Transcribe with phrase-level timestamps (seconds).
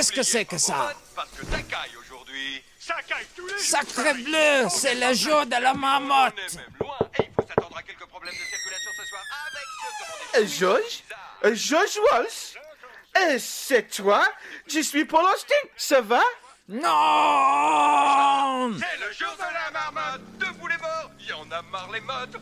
[0.00, 0.94] Qu'est-ce que c'est que ça?
[1.14, 2.62] Parce que ça caille aujourd'hui.
[2.78, 6.34] Ça caille tous les Sacré bleu, c'est le jour de la On marmotte.
[10.46, 11.02] George
[11.44, 12.54] Euh, George Walsh
[13.16, 14.22] Euh, C'est toi
[14.66, 16.22] Je suis Paul Austin, ça va
[16.68, 16.88] Non
[18.78, 20.20] C'est le jour de la marmotte.
[20.38, 21.10] Debout les morts.
[21.20, 22.36] Y en a marre les mottes.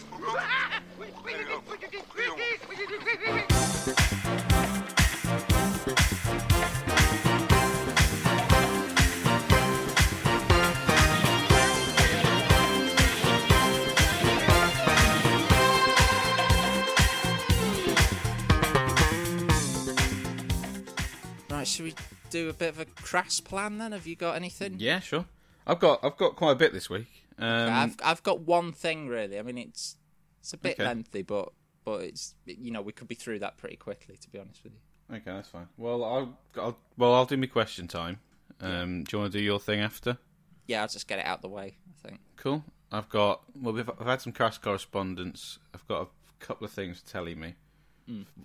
[22.31, 23.93] Do a bit of a crass plan then?
[23.93, 24.77] Have you got anything?
[24.79, 25.25] Yeah, sure.
[25.67, 27.07] I've got I've got quite a bit this week.
[27.39, 29.39] Um, I've I've got one thing really.
[29.39, 29.97] I mean, it's
[30.41, 30.85] it's a bit Okay.
[30.85, 31.53] lengthy, but
[31.85, 34.17] but it's you know we could be through that pretty quickly.
[34.17, 35.17] To be honest with you.
[35.17, 35.69] Okay, that's fine.
[35.79, 38.21] Well, I'll, I'll well I'll do my question time.
[38.61, 40.19] Um, do you want to do your thing after?
[40.67, 41.77] Yeah, I'll just get it out of the way.
[41.89, 42.21] I think.
[42.37, 42.63] Cool.
[42.93, 45.59] I've got well, we've, I've had some crass correspondence.
[45.75, 47.55] I've got a couple of things telling me,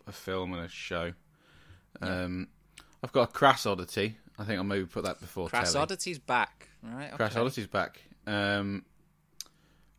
[0.08, 1.14] a film and a show.
[2.02, 2.48] Um,
[3.04, 4.18] I've got a crass oddity.
[4.40, 5.84] I think I'll maybe put that before Crass telly.
[5.84, 7.08] Oddity's back, right?
[7.08, 7.16] Okay.
[7.18, 8.02] Crass oddity's back.
[8.26, 8.84] Um,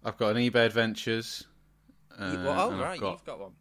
[0.04, 1.44] I've got an eBay Adventures.
[2.18, 3.52] Uh, You- well, oh right, got- you've got one.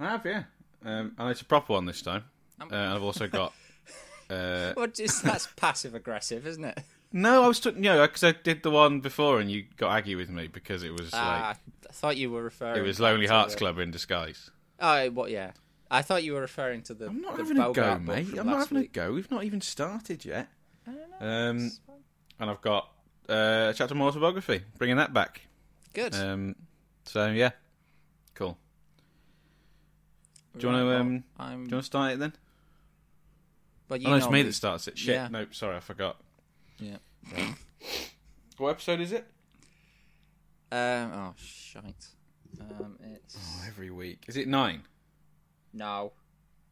[0.00, 0.44] I have, yeah.
[0.84, 2.24] Um, and it's a proper one this time.
[2.60, 3.52] Uh, and I've also got.
[4.30, 6.78] Uh, Well, just, that's passive aggressive, isn't it?
[7.12, 7.84] no, I was, talking.
[7.84, 10.84] you know, because I did the one before and you got aggy with me because
[10.84, 12.78] it was Ah, like I thought you were referring.
[12.78, 14.50] it was Lonely Hearts Club in disguise.
[14.80, 15.30] Oh, what?
[15.30, 15.50] Yeah,
[15.92, 17.06] I thought you were referring to the.
[17.06, 18.28] I'm not the having a go, mate.
[18.38, 18.96] I'm not having week.
[18.96, 19.12] a go.
[19.12, 20.48] We've not even started yet.
[20.86, 21.50] I don't know.
[21.50, 21.72] Um,
[22.40, 22.88] and I've got
[23.28, 25.42] uh, a chapter more autobiography, bringing that back.
[25.92, 26.14] Good.
[26.14, 26.56] Um,
[27.04, 27.50] so yeah,
[28.34, 28.56] cool.
[30.56, 32.32] Do you want to um, do you want to start it then?
[33.88, 34.96] But you Oh, no, it's know me that starts it.
[34.96, 35.14] Shit.
[35.14, 35.28] Yeah.
[35.30, 35.54] Nope.
[35.54, 36.16] Sorry, I forgot.
[36.78, 36.96] Yeah.
[38.58, 39.26] What episode is it?
[40.70, 41.10] Um.
[41.12, 42.06] Oh shite.
[42.60, 42.96] Um.
[43.02, 44.24] It's Oh, every week.
[44.28, 44.82] Is it nine?
[45.72, 46.12] No.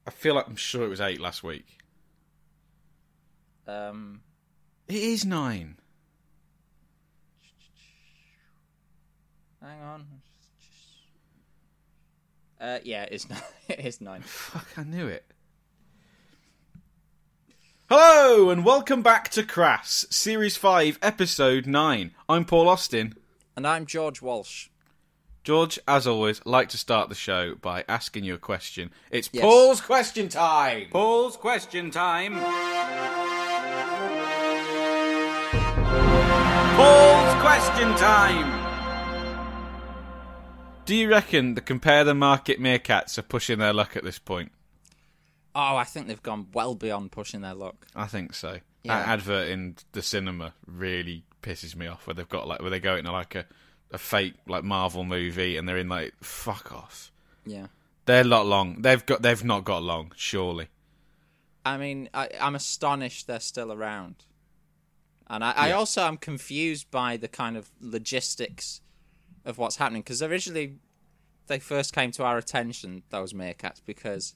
[0.06, 1.78] I feel like I'm sure it was eight last week.
[3.66, 4.22] Um.
[4.88, 5.76] It is nine.
[9.62, 10.06] Hang on.
[12.60, 12.78] Uh.
[12.84, 13.04] Yeah.
[13.10, 13.42] It's nine.
[13.68, 14.22] it is nine.
[14.22, 15.24] Fuck, I knew it.
[17.88, 22.12] Hello and welcome back to Crass, Series 5, Episode 9.
[22.28, 23.16] I'm Paul Austin.
[23.56, 24.68] And I'm George Walsh.
[25.42, 28.90] George, as always, like to start the show by asking you a question.
[29.10, 29.42] It's Yes.
[29.42, 30.88] Paul's question time.
[30.90, 32.34] Paul's question time.
[36.76, 38.60] Paul's question time.
[40.84, 44.52] Do you reckon the Compare the Market Meerkats are pushing their luck at this point?
[45.54, 47.86] Oh, I think they've gone well beyond pushing their luck.
[47.94, 48.58] I think so.
[48.82, 48.98] Yeah.
[48.98, 52.06] That advert in the cinema really pisses me off.
[52.06, 53.46] Where they've got like where they go into like a,
[53.92, 57.10] a fake like Marvel movie and they're in like fuck off.
[57.44, 57.66] Yeah.
[58.06, 58.82] They're not long.
[58.82, 60.12] They've got they've not got long.
[60.16, 60.68] Surely.
[61.64, 64.24] I mean, I, I'm astonished they're still around.
[65.28, 68.80] And I, I also am confused by the kind of logistics
[69.44, 70.76] of what's happening because originally
[71.46, 74.34] they first came to our attention those meerkats because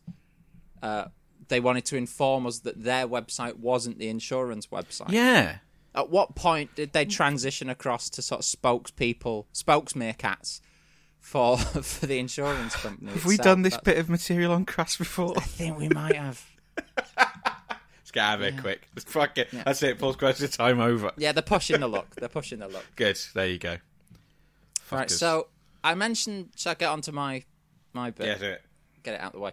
[0.83, 1.07] uh,
[1.49, 5.11] they wanted to inform us that their website wasn't the insurance website.
[5.11, 5.59] Yeah.
[5.95, 10.61] At what point did they transition across to sort of spokespeople, spokes meerkats
[11.21, 13.13] for for the insurance company?
[13.13, 15.35] Have we done this That- bit of material on Crass before?
[15.37, 16.45] I think we might have.
[17.17, 18.83] Let's get out of here quick.
[18.95, 19.49] Let's fuck it.
[19.53, 19.99] That's it.
[19.99, 21.13] Paul's question time over.
[21.17, 22.15] Yeah, they're pushing the luck.
[22.17, 22.85] They're pushing the luck.
[22.97, 23.19] Good.
[23.35, 23.77] There you go.
[24.91, 25.49] Right, so
[25.83, 26.51] I mentioned.
[26.57, 27.45] Shall I get onto my
[27.93, 28.27] my bit?
[28.27, 28.63] Yeah, do it.
[29.03, 29.53] Get it out of the way.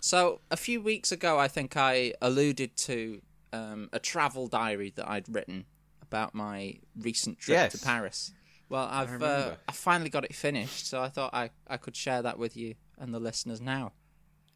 [0.00, 3.20] So a few weeks ago, I think I alluded to
[3.52, 5.66] um, a travel diary that I'd written
[6.12, 7.72] about my recent trip Yes.
[7.72, 8.32] to Paris.
[8.68, 9.54] Well, I've uh.
[9.66, 12.74] I finally got it finished, so I thought I, I could share that with you
[12.98, 13.92] and the listeners now.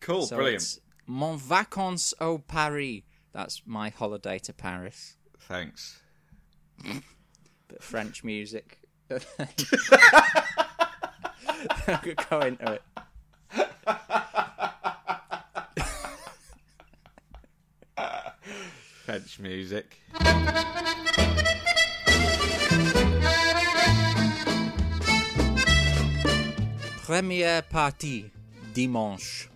[0.00, 0.26] Cool.
[0.26, 0.78] so Brilliant.
[1.06, 3.02] Mon vacances au Paris.
[3.32, 5.16] That's my holiday to Paris.
[5.40, 5.98] Thanks.
[6.82, 7.02] Bit
[7.78, 8.78] of French music.
[9.10, 9.16] I
[12.02, 12.82] could go into it.
[19.06, 20.02] French music.
[27.04, 28.32] Première partie.
[28.74, 29.48] dimanche.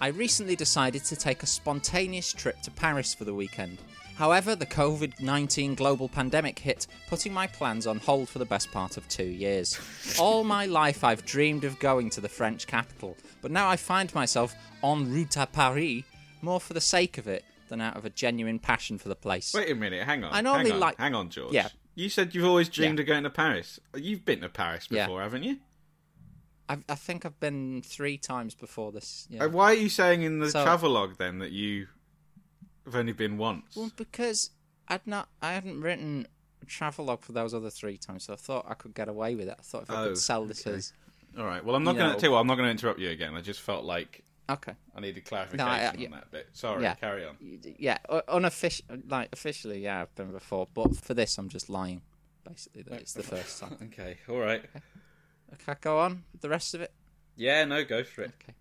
[0.00, 3.76] I recently decided to take a spontaneous trip to Paris for the weekend.
[4.16, 8.72] However, the COVID 19 global pandemic hit, putting my plans on hold for the best
[8.72, 9.78] part of two years.
[10.18, 14.14] All my life, I've dreamed of going to the French capital, but now I find
[14.14, 16.04] myself en route à Paris
[16.40, 19.52] more for the sake of it than out of a genuine passion for the place.
[19.54, 20.32] Wait a minute, hang on.
[20.32, 21.52] I normally hang on, like- Hang on, George.
[21.52, 21.68] Yeah.
[21.94, 23.02] You said you've always dreamed Yeah.
[23.02, 23.80] of going to Paris.
[23.96, 25.06] You've been to Paris Yeah.
[25.06, 25.58] before, haven't you?
[26.68, 29.26] I, I think I've been three times before this.
[29.28, 29.44] Yeah.
[29.44, 31.88] Uh, Why are you saying in the So- travelogue then that you
[32.84, 33.74] have only been once?
[33.76, 34.50] Well, because
[34.88, 36.26] I'd not, I hadn't written
[36.62, 39.48] a travelogue for those other three times, so I thought I could get away with
[39.48, 39.56] it.
[39.58, 40.76] I thought if I Oh, could sell this okay.
[40.76, 40.92] as
[41.38, 41.64] All right.
[41.64, 43.34] Well, I'm not going to tell you what, I'm not going to interrupt you again.
[43.34, 46.48] I just felt like okay, I needed clarification I- on that bit.
[46.52, 46.82] Sorry.
[46.82, 46.94] Yeah.
[46.94, 47.36] Carry on.
[47.78, 47.98] yeah,
[48.28, 52.02] unofficial, like officially, yeah, I've been before, but for this, I'm just lying.
[52.44, 53.76] Basically, that it's the first time.
[53.84, 54.18] Okay.
[54.28, 54.64] All right.
[55.54, 56.92] Okay, I go on with the rest of it.
[57.36, 57.64] Yeah.
[57.64, 57.84] No.
[57.84, 58.32] Go for it.
[58.42, 58.54] Okay.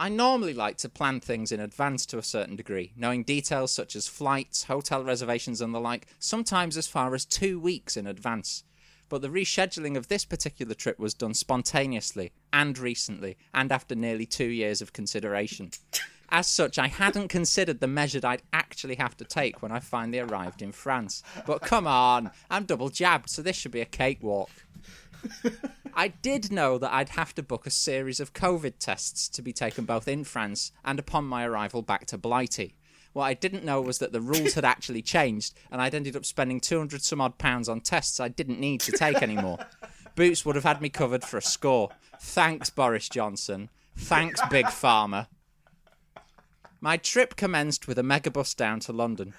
[0.00, 3.96] I normally like to plan things in advance to a certain degree, knowing details such
[3.96, 8.62] as flights, hotel reservations, and the like, sometimes as far as two weeks in advance.
[9.08, 14.26] But the rescheduling of this particular trip was done spontaneously, and recently, and after nearly
[14.26, 15.70] two years of consideration.
[16.30, 20.18] As such, I hadn't considered the measure I'd actually have to take when I finally
[20.18, 21.22] arrived in France.
[21.46, 24.50] But come on, I'm double jabbed, so this should be a cakewalk.
[25.94, 29.52] I did know that I'd have to book a series of COVID tests to be
[29.52, 32.76] taken both in France and upon my arrival back to Blighty.
[33.18, 36.24] What I didn't know was that the rules had actually changed, and I'd ended up
[36.24, 39.58] spending 200 some odd pounds on tests I didn't need to take anymore.
[40.14, 41.90] Boots would have had me covered for a score.
[42.20, 43.70] Thanks, Boris Johnson.
[43.96, 45.26] Thanks, Big Pharma.
[46.80, 49.34] My trip commenced with a megabus down to London.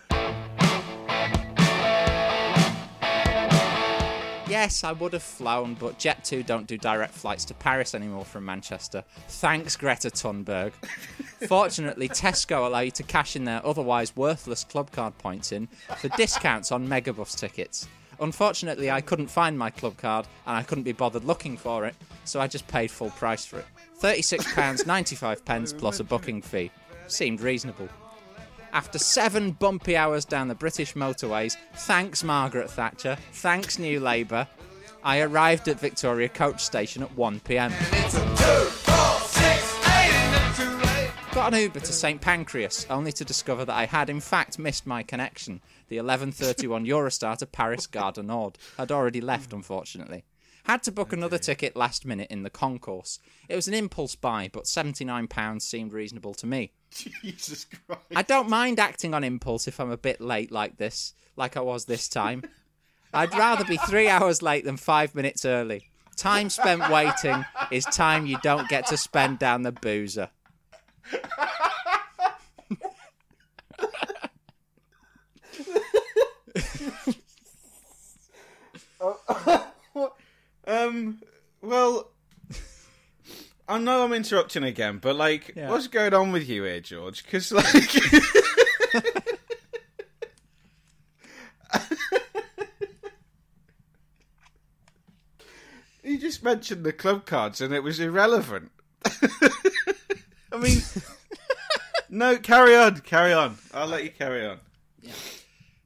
[4.50, 8.46] Yes, I would have flown, but Jet2 don't do direct flights to Paris anymore from
[8.46, 9.04] Manchester.
[9.28, 10.72] Thanks, Greta Thunberg.
[11.48, 15.68] Fortunately, Tesco allow you to cash in their otherwise worthless club card points in
[15.98, 17.88] for discounts on megabus tickets.
[18.20, 21.96] Unfortunately, I couldn't find my club card and I couldn't be bothered looking for it,
[22.26, 23.66] so I just paid full price for it.
[24.02, 26.72] £36.95 pence plus a booking fee.
[27.08, 27.88] Seemed reasonable.
[28.72, 34.48] After seven bumpy hours down the British motorways, thanks Margaret Thatcher, thanks New Labour,
[35.04, 37.72] I arrived at Victoria Coach Station at 1pm.
[41.34, 44.86] Got an Uber to St Pancras, only to discover that I had in fact missed
[44.86, 45.62] my connection.
[45.88, 50.26] The 11.31 Eurostar to Paris Gare du Nord had already left, unfortunately.
[50.64, 53.20] Had to book oh, another ticket last minute in the concourse.
[53.48, 56.74] It was an impulse buy, but £79 seemed reasonable to me.
[57.24, 58.02] Jesus Christ.
[58.16, 61.62] I don't mind acting on impulse if I'm a bit late like this, like I
[61.62, 62.44] was this time.
[63.14, 65.90] I'd rather be three hours late than five minutes early.
[66.16, 70.30] Time spent waiting is time you don't get to spend down the boozer.
[80.68, 81.20] Um.
[81.62, 82.09] Well.
[83.70, 85.70] I know I'm interrupting again, but like, Yeah.
[85.70, 87.24] what's going on with you here, George?
[87.24, 87.66] Because like,
[96.04, 98.72] you just mentioned the club cards and it was irrelevant.
[100.52, 100.80] I mean,
[102.10, 103.58] no, carry on, carry on.
[103.74, 104.60] I'll let you carry on.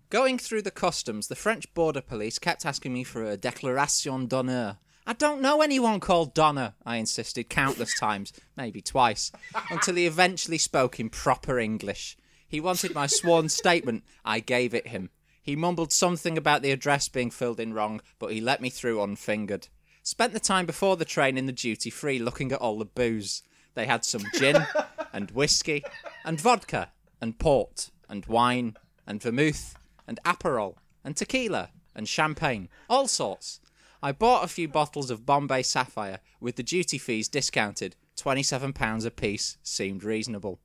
[0.09, 4.77] Going through the customs, the French border police kept asking me for a déclaration d'honneur.
[5.05, 9.33] I don't know anyone called Donna, I insisted countless times, maybe twice,
[9.69, 12.15] until he eventually spoke in proper English.
[12.47, 14.03] He wanted my sworn statement.
[14.23, 15.09] I gave it him.
[15.41, 19.01] He mumbled something about the address being filled in wrong, but he let me through
[19.01, 19.67] unfingered.
[20.03, 23.43] Spent the time before the train in the duty free looking at all the booze.
[23.73, 24.65] They had some gin,
[25.11, 25.83] and whiskey,
[26.23, 29.75] and vodka, and port, and wine, and vermouth,
[30.07, 33.59] and Aperol, and tequila, and champagne, all sorts.
[34.03, 37.95] I bought a few bottles of Bombay Sapphire with the duty fees discounted.
[38.17, 40.59] £27 a piece seemed reasonable.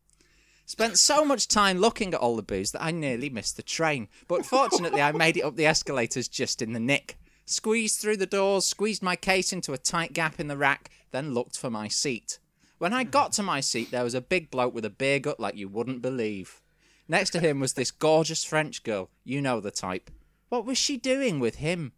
[0.67, 4.09] Spent so much time looking at all the booze that I nearly missed the train,
[4.27, 7.17] but fortunately I made it up the escalators just in the nick.
[7.47, 11.33] Squeezed through the doors, squeezed my case into a tight gap in the rack, then
[11.33, 12.41] looked for my seat.
[12.79, 15.39] When I got to my seat, there was a big bloke with a beer gut
[15.39, 16.61] like you wouldn't believe.
[17.07, 20.11] Next to him was this gorgeous French girl, you know the type.
[20.49, 21.93] What was she doing with him?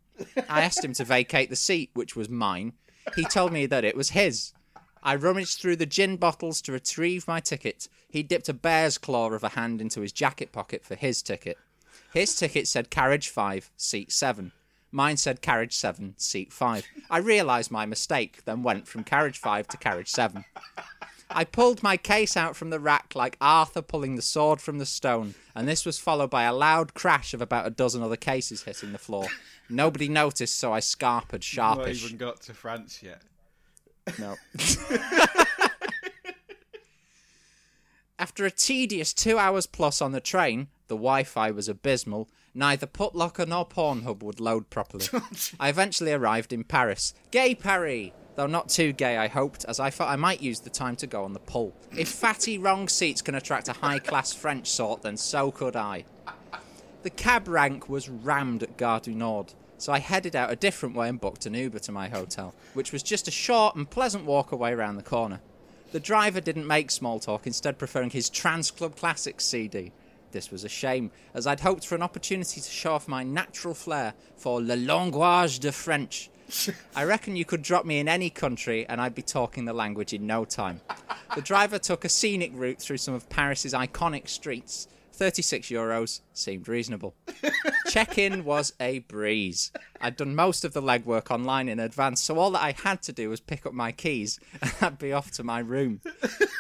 [0.49, 2.73] I asked him to vacate the seat, which was mine.
[3.17, 4.53] He told me that it was his.
[5.03, 7.89] I rummaged through the gin bottles to retrieve my ticket.
[8.09, 11.57] He dipped a bear's claw of a hand into his jacket pocket for his ticket.
[12.13, 14.53] His ticket said carriage 5, seat 7.
[14.93, 16.85] Mine said carriage 7, seat 5.
[17.09, 20.45] I realised my mistake, then went from carriage 5 to carriage 7.
[21.33, 24.87] I pulled my case out from the rack like Arthur pulling the sword from the
[24.87, 28.65] stone, and this was followed by a loud crash of about a dozen other cases
[28.65, 29.27] hitting the floor.
[29.69, 32.05] Nobody noticed, so I scarpered Not sharpish.
[32.05, 33.23] even got to France yet.
[34.19, 34.35] No.
[38.19, 42.29] After a tedious two hours plus on the train, the Wi Fi was abysmal.
[42.53, 45.07] Neither Putlocker nor Pornhub would load properly.
[45.61, 47.15] I eventually arrived in Paris.
[47.31, 48.11] Gay Paris!
[48.37, 51.07] Though not too gay, I hoped, as I thought I might use the time to
[51.07, 51.75] go on the pull.
[51.97, 56.05] If fatty wrong seats can attract a high class French sort, then so could I.
[57.03, 60.95] The cab rank was rammed at Gare du Nord, so I headed out a different
[60.95, 64.27] way and booked an Uber to my hotel, which was just a short and pleasant
[64.27, 65.41] walk away round the corner.
[65.93, 69.93] The driver didn't make small talk, instead preferring his Trans Club Classics CD.
[70.31, 73.75] This was a shame, as I'd hoped for an opportunity to show off my natural
[73.75, 76.31] flair for le langage de French.
[76.97, 80.13] I reckon you could drop me in any country and I'd be talking the language
[80.13, 80.81] in no time.
[81.35, 84.89] The driver took a scenic route through some of Paris's iconic streets.
[85.13, 87.15] 36 euros seemed reasonable.
[87.91, 89.71] Check in was a breeze.
[90.01, 93.13] I'd done most of the legwork online in advance, so all that I had to
[93.13, 96.01] do was pick up my keys and I'd be off to my room.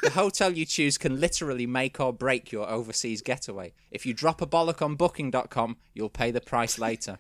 [0.02, 3.72] The hotel you choose can literally make or break your overseas getaway.
[3.90, 7.18] If you drop a bollock on booking.com, you'll pay the price later.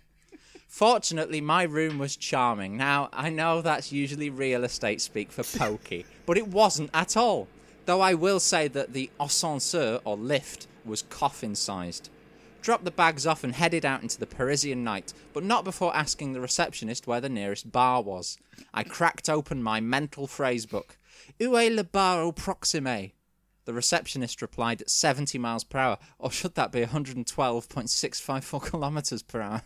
[0.70, 2.76] Fortunately, my room was charming.
[2.76, 7.48] Now, I know that's usually real estate speak for pokey, but it wasn't at all.
[7.86, 12.08] Though I will say that the ascenseur, or lift, was coffin sized.
[12.62, 16.32] Dropped the bags off and headed out into the Parisian night, but not before asking
[16.32, 18.38] the receptionist where the nearest bar was.
[18.72, 20.96] I cracked open my mental phrase book.
[21.40, 23.10] Où est le bar au proxime?
[23.64, 29.40] The receptionist replied at 70 miles per hour, or should that be 112.654 kilometers per
[29.40, 29.62] hour?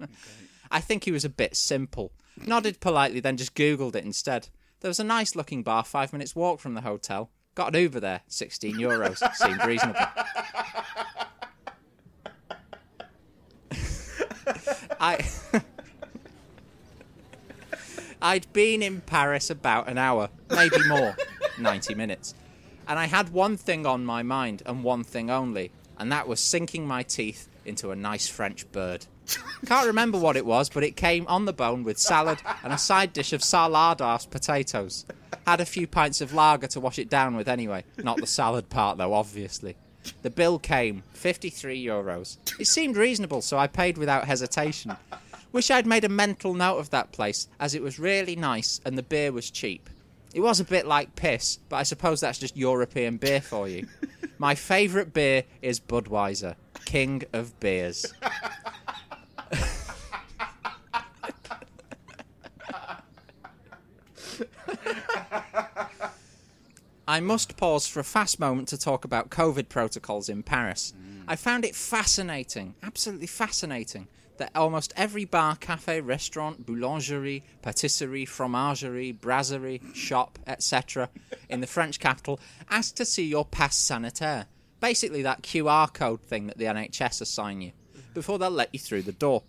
[0.70, 2.12] I think he was a bit simple.
[2.46, 4.48] Nodded politely, then just Googled it instead.
[4.80, 7.30] There was a nice looking bar five minutes walk from the hotel.
[7.54, 9.18] Got an Uber there, 16 euros.
[9.34, 10.00] Seemed reasonable.
[15.00, 15.24] I.
[18.22, 21.16] I'd been in Paris about an hour, maybe more,
[21.58, 22.34] 90 minutes.
[22.90, 26.40] And I had one thing on my mind, and one thing only, and that was
[26.40, 29.06] sinking my teeth into a nice French bird.
[29.66, 32.78] Can't remember what it was, but it came on the bone with salad and a
[32.78, 35.06] side dish of saladas potatoes.
[35.46, 37.84] Had a few pints of lager to wash it down with anyway.
[37.96, 39.76] Not the salad part, though, obviously.
[40.22, 42.38] The bill came 53 euros.
[42.58, 44.96] It seemed reasonable, so I paid without hesitation.
[45.52, 48.98] Wish I'd made a mental note of that place, as it was really nice and
[48.98, 49.88] the beer was cheap.
[50.32, 53.88] It was a bit like piss, but I suppose that's just European beer for you.
[54.38, 58.06] My favourite beer is Budweiser, king of beers.
[67.08, 70.94] I must pause for a fast moment to talk about COVID protocols in Paris.
[70.96, 71.24] Mm.
[71.26, 74.06] I found it fascinating, absolutely fascinating,
[74.40, 81.08] that almost every bar, cafe, restaurant, boulangerie, patisserie, fromagerie, brasserie, shop, etc.,
[81.48, 84.46] in the French capital asked to see your pass sanitaire.
[84.80, 87.72] Basically, that QR code thing that the NHS assign you
[88.14, 89.42] before they'll let you through the door.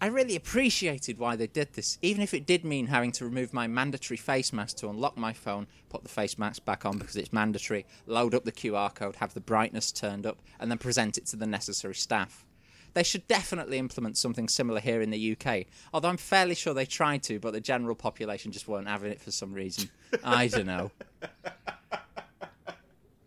[0.00, 3.52] I really appreciated why they did this, even if it did mean having to remove
[3.52, 7.16] my mandatory face mask to unlock my phone, put the face mask back on because
[7.16, 11.18] it's mandatory, load up the QR code, have the brightness turned up, and then present
[11.18, 12.46] it to the necessary staff.
[12.94, 16.86] They should definitely implement something similar here in the UK, although I'm fairly sure they
[16.86, 19.90] tried to, but the general population just weren't having it for some reason.
[20.24, 20.90] I don't know.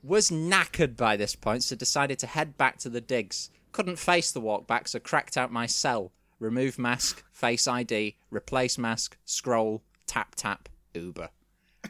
[0.04, 3.50] Was knackered by this point, so decided to head back to the digs.
[3.72, 6.12] Couldn't face the walk back, so cracked out my cell.
[6.40, 11.30] Remove mask, face ID, replace mask, scroll, tap tap, Uber.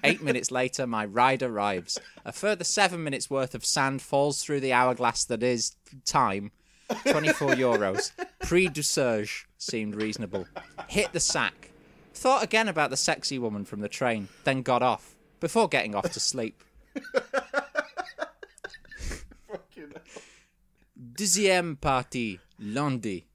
[0.03, 1.99] Eight minutes later, my ride arrives.
[2.23, 5.75] A further seven minutes worth of sand falls through the hourglass that is
[6.05, 6.51] time.
[7.05, 8.11] 24 euros.
[8.39, 10.47] Prix du surge seemed reasonable.
[10.87, 11.71] Hit the sack.
[12.13, 16.11] Thought again about the sexy woman from the train, then got off, before getting off
[16.11, 16.63] to sleep.
[21.15, 23.25] Deuxième partie, lundi.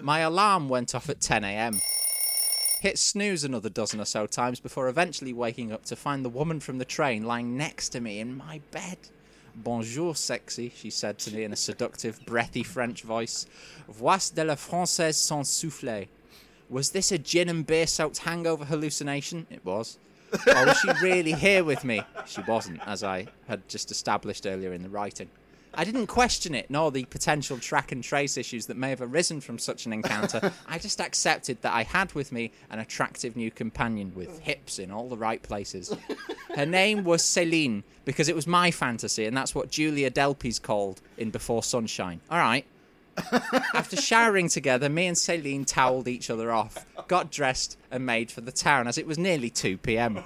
[0.00, 1.80] My alarm went off at 10 a.m.
[2.80, 6.58] Hit snooze another dozen or so times before eventually waking up to find the woman
[6.58, 8.98] from the train lying next to me in my bed.
[9.54, 13.46] Bonjour, sexy, she said to me in a seductive, breathy French voice.
[13.88, 16.08] Voici de la française sans souffle.
[16.70, 19.46] Was this a gin and beer soaked hangover hallucination?
[19.50, 19.98] It was.
[20.46, 22.02] Or was she really here with me?
[22.26, 25.28] She wasn't, as I had just established earlier in the writing.
[25.74, 29.40] I didn't question it, nor the potential track and trace issues that may have arisen
[29.40, 30.52] from such an encounter.
[30.66, 34.90] I just accepted that I had with me an attractive new companion with hips in
[34.90, 35.96] all the right places.
[36.54, 41.00] Her name was Celine because it was my fantasy, and that's what Julia Delpy's called
[41.16, 42.20] in Before Sunshine.
[42.30, 42.66] All right.
[43.74, 48.40] After showering together, me and Celine towelled each other off, got dressed, and made for
[48.40, 50.22] the town as it was nearly 2 pm.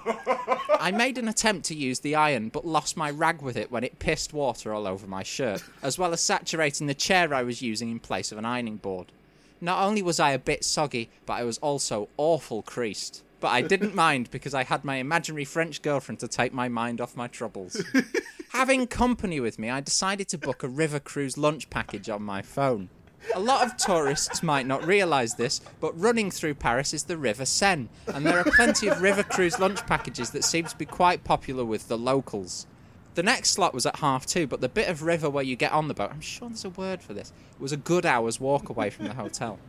[0.78, 3.84] I made an attempt to use the iron, but lost my rag with it when
[3.84, 7.62] it pissed water all over my shirt, as well as saturating the chair I was
[7.62, 9.12] using in place of an ironing board.
[9.60, 13.22] Not only was I a bit soggy, but I was also awful creased.
[13.46, 17.00] But I didn't mind because I had my imaginary French girlfriend to take my mind
[17.00, 17.80] off my troubles.
[18.48, 22.42] Having company with me, I decided to book a river cruise lunch package on my
[22.42, 22.88] phone.
[23.36, 27.44] A lot of tourists might not realise this, but running through Paris is the River
[27.44, 31.22] Seine, and there are plenty of river cruise lunch packages that seem to be quite
[31.22, 32.66] popular with the locals.
[33.14, 35.70] The next slot was at half two, but the bit of river where you get
[35.70, 38.68] on the boat, I'm sure there's a word for this, was a good hour's walk
[38.68, 39.60] away from the hotel.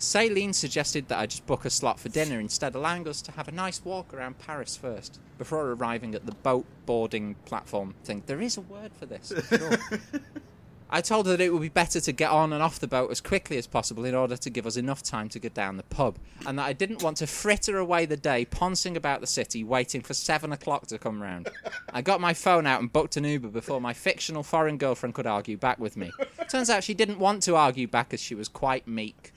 [0.00, 3.48] Celine suggested that I just book a slot for dinner instead, allowing us to have
[3.48, 8.22] a nice walk around Paris first before arriving at the boat boarding platform thing.
[8.26, 9.32] There is a word for this.
[9.48, 9.78] Sure.
[10.92, 13.10] I told her that it would be better to get on and off the boat
[13.12, 15.84] as quickly as possible in order to give us enough time to get down the
[15.84, 19.62] pub, and that I didn't want to fritter away the day poncing about the city
[19.62, 21.48] waiting for seven o'clock to come round.
[21.92, 25.26] I got my phone out and booked an Uber before my fictional foreign girlfriend could
[25.26, 26.10] argue back with me.
[26.48, 29.29] Turns out she didn't want to argue back as she was quite meek.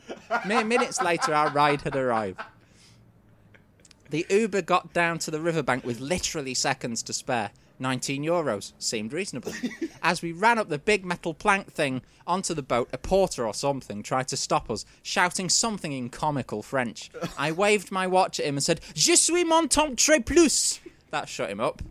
[0.46, 2.42] Minutes later, our ride had arrived.
[4.10, 7.52] The Uber got down to the riverbank with literally seconds to spare.
[7.80, 9.52] 19 euros seemed reasonable.
[10.04, 13.54] As we ran up the big metal plank thing onto the boat, a porter or
[13.54, 17.10] something tried to stop us, shouting something in comical French.
[17.38, 20.80] I waved my watch at him and said, Je suis montant très plus.
[21.10, 21.82] That shut him up.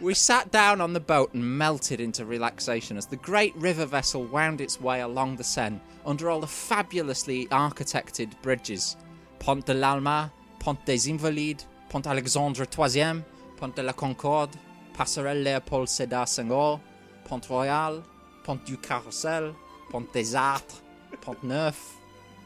[0.00, 4.24] We sat down on the boat and melted into relaxation as the great river vessel
[4.24, 8.96] wound its way along the Seine under all the fabulously architected bridges.
[9.38, 13.22] Pont de l'Alma, Pont des Invalides, Pont Alexandre III,
[13.56, 14.54] Pont de la Concorde,
[14.92, 16.80] Passerelle Léopold Sédar Senghor,
[17.24, 18.02] Pont Royal,
[18.44, 19.54] Pont du Carrousel,
[19.90, 20.82] Pont des Arts,
[21.22, 21.94] Pont Neuf,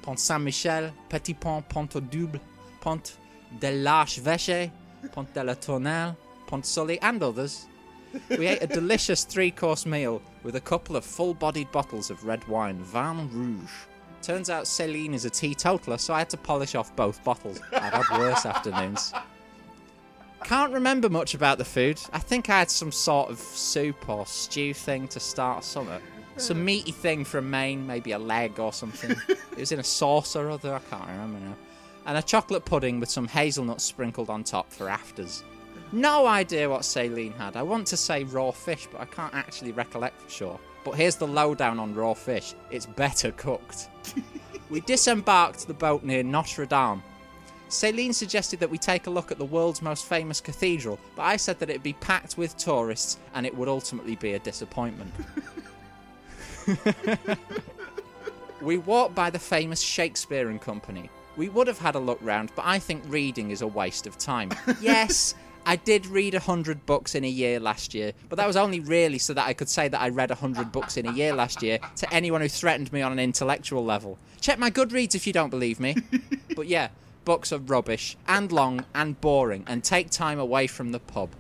[0.03, 2.41] Pont Saint-Michel, Petit Pont Pont au Double,
[2.81, 3.03] Pont
[3.61, 4.71] de l'Archevêché,
[5.13, 6.15] Pont de la Tournelle,
[6.51, 7.69] Pont Sully, and others.
[8.29, 12.25] We ate a delicious three course meal with a couple of full bodied bottles of
[12.25, 13.71] red wine, Vin Rouge.
[14.21, 17.61] Turns out Celine is a teetotaler, so I had to polish off both bottles.
[17.73, 19.15] I've had worse afternoons.
[20.45, 22.01] Can't remember much about the food.
[22.13, 26.01] I think I had some sort of soup or stew thing to start summer.
[26.37, 26.65] Some uh.
[26.65, 29.15] meaty thing from Maine, maybe a leg or something.
[29.29, 31.57] it was in a sauce or other, I can't remember now.
[32.07, 35.45] And a chocolate pudding with some hazelnuts sprinkled on top for afters.
[35.93, 37.57] No idea what Celine had.
[37.57, 40.61] I want to say raw fish, but I can't actually recollect for sure.
[40.85, 43.89] But here's the lowdown on raw fish it's better cooked.
[44.71, 47.03] we disembarked the boat near Notre Dame.
[47.69, 51.37] Celine suggested that we take a look at the world's most famous cathedral, but I
[51.37, 55.13] said that it'd be packed with tourists and it would ultimately be a disappointment.
[58.61, 61.09] we walked by the famous Shakespeare and Company.
[61.37, 64.19] We would have had a look round, but I think reading is a waste of
[64.19, 64.51] time.
[64.81, 68.57] yes, I did read a hundred books in a year last year, but that was
[68.57, 71.13] only really so that I could say that I read a hundred books in a
[71.13, 74.19] year last year to anyone who threatened me on an intellectual level.
[74.41, 75.97] Check my Goodreads if you don't believe me.
[76.57, 76.89] but yeah,
[77.25, 81.31] books are rubbish and long and boring and take time away from the pub.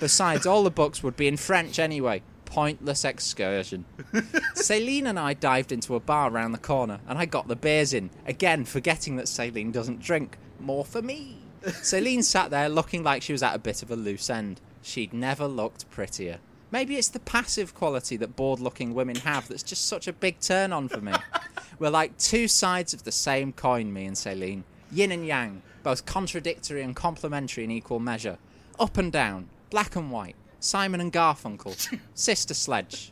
[0.00, 2.22] Besides, all the books would be in French anyway.
[2.44, 3.84] Pointless excursion.
[4.54, 7.94] Celine and I dived into a bar round the corner and I got the beers
[7.94, 10.36] in, again forgetting that Celine doesn't drink.
[10.60, 11.41] More for me.
[11.82, 14.60] Celine sat there looking like she was at a bit of a loose end.
[14.82, 16.38] She'd never looked prettier.
[16.70, 20.40] Maybe it's the passive quality that bored looking women have that's just such a big
[20.40, 21.12] turn on for me.
[21.78, 24.64] We're like two sides of the same coin, me and Celine.
[24.90, 28.38] Yin and yang, both contradictory and complementary in equal measure.
[28.80, 33.10] Up and down, black and white, Simon and Garfunkel, Sister Sledge.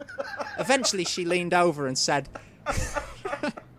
[0.58, 2.28] Eventually she leaned over and said,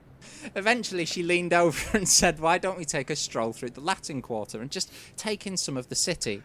[0.56, 4.22] Eventually, she leaned over and said, Why don't we take a stroll through the Latin
[4.22, 6.44] Quarter and just take in some of the city?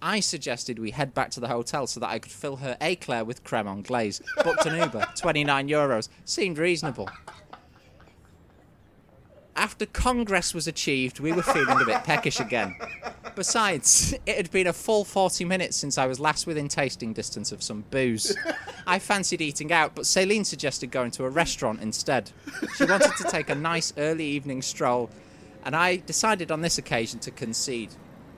[0.00, 3.24] I suggested we head back to the hotel so that I could fill her eclair
[3.24, 4.22] with creme anglaise.
[4.44, 6.08] Booked an Uber, 29 euros.
[6.24, 7.08] Seemed reasonable.
[9.58, 12.76] After Congress was achieved, we were feeling a bit peckish again.
[13.34, 17.50] Besides, it had been a full 40 minutes since I was last within tasting distance
[17.50, 18.36] of some booze.
[18.86, 22.30] I fancied eating out, but Celine suggested going to a restaurant instead.
[22.76, 25.10] She wanted to take a nice early evening stroll,
[25.64, 27.90] and I decided on this occasion to concede.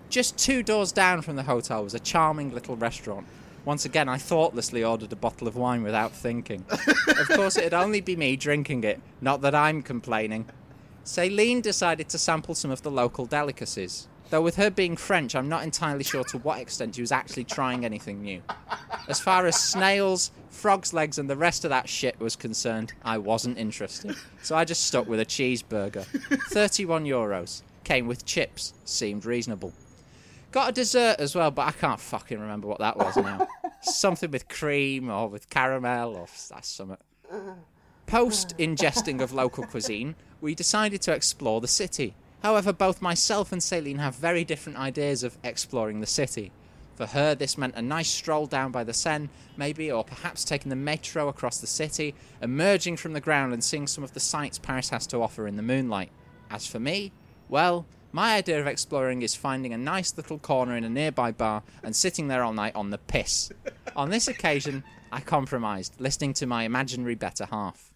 [0.09, 3.26] Just two doors down from the hotel was a charming little restaurant.
[3.66, 6.64] Once again, I thoughtlessly ordered a bottle of wine without thinking.
[6.70, 10.46] of course, it'd only be me drinking it, not that I'm complaining.
[11.04, 14.08] Celine decided to sample some of the local delicacies.
[14.30, 17.44] Though with her being French, I'm not entirely sure to what extent she was actually
[17.44, 18.42] trying anything new.
[19.08, 23.18] As far as snails, frog's legs, and the rest of that shit was concerned, I
[23.18, 24.14] wasn't interested.
[24.42, 26.04] So I just stuck with a cheeseburger.
[26.50, 27.62] 31 euros.
[27.82, 28.72] Came with chips.
[28.84, 29.72] Seemed reasonable.
[30.52, 33.48] Got a dessert as well, but I can't fucking remember what that was now.
[33.82, 36.98] Something with cream or with caramel or that's something.
[38.10, 42.16] Post ingesting of local cuisine, we decided to explore the city.
[42.42, 46.50] However, both myself and Celine have very different ideas of exploring the city.
[46.96, 50.70] For her, this meant a nice stroll down by the Seine, maybe, or perhaps taking
[50.70, 54.58] the metro across the city, emerging from the ground and seeing some of the sights
[54.58, 56.10] Paris has to offer in the moonlight.
[56.50, 57.12] As for me,
[57.48, 61.62] well, my idea of exploring is finding a nice little corner in a nearby bar
[61.84, 63.52] and sitting there all night on the piss.
[63.94, 67.89] On this occasion, I compromised, listening to my imaginary better half.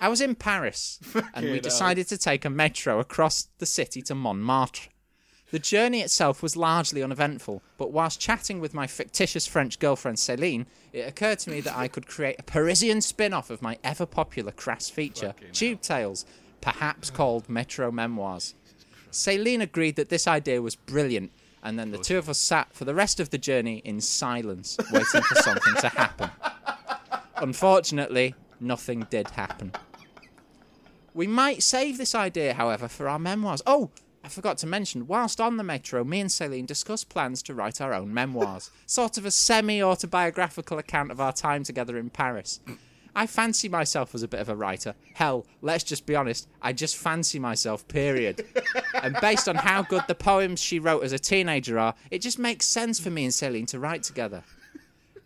[0.00, 1.00] I was in Paris,
[1.34, 4.88] and we decided to take a metro across the city to Montmartre.
[5.50, 10.66] The journey itself was largely uneventful, but whilst chatting with my fictitious French girlfriend Céline,
[10.92, 14.04] it occurred to me that I could create a Parisian spin off of my ever
[14.04, 16.26] popular crass feature, Tube Tales,
[16.60, 18.54] perhaps called Metro Memoirs.
[19.10, 21.32] Céline agreed that this idea was brilliant,
[21.62, 24.76] and then the two of us sat for the rest of the journey in silence,
[24.92, 26.30] waiting for something to happen.
[27.36, 29.72] Unfortunately, nothing did happen.
[31.14, 33.62] We might save this idea, however, for our memoirs.
[33.66, 33.90] Oh,
[34.24, 37.80] I forgot to mention, whilst on the metro, me and Celine discussed plans to write
[37.80, 42.60] our own memoirs, sort of a semi autobiographical account of our time together in Paris.
[43.14, 44.94] I fancy myself as a bit of a writer.
[45.14, 48.44] Hell, let's just be honest, I just fancy myself, period.
[48.94, 52.38] and based on how good the poems she wrote as a teenager are, it just
[52.38, 54.44] makes sense for me and Celine to write together.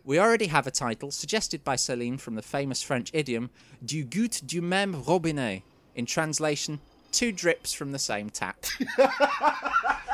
[0.04, 3.50] We already have a title suggested by Celine from the famous French idiom
[3.84, 5.62] Du goût du même robinet.
[5.94, 6.80] In translation,
[7.12, 8.64] two drips from the same tap.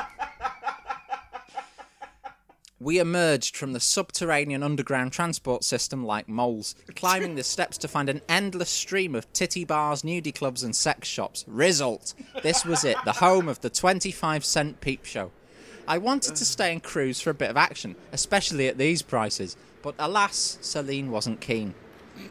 [2.81, 8.07] We emerged from the subterranean underground transport system like moles, climbing the steps to find
[8.07, 11.43] an endless stream of titty bars, nudie clubs, and sex shops.
[11.45, 15.31] Result this was it, the home of the 25 cent peep show.
[15.89, 19.57] I wanted to stay and cruise for a bit of action, especially at these prices,
[19.81, 21.73] but alas, Celine wasn't keen.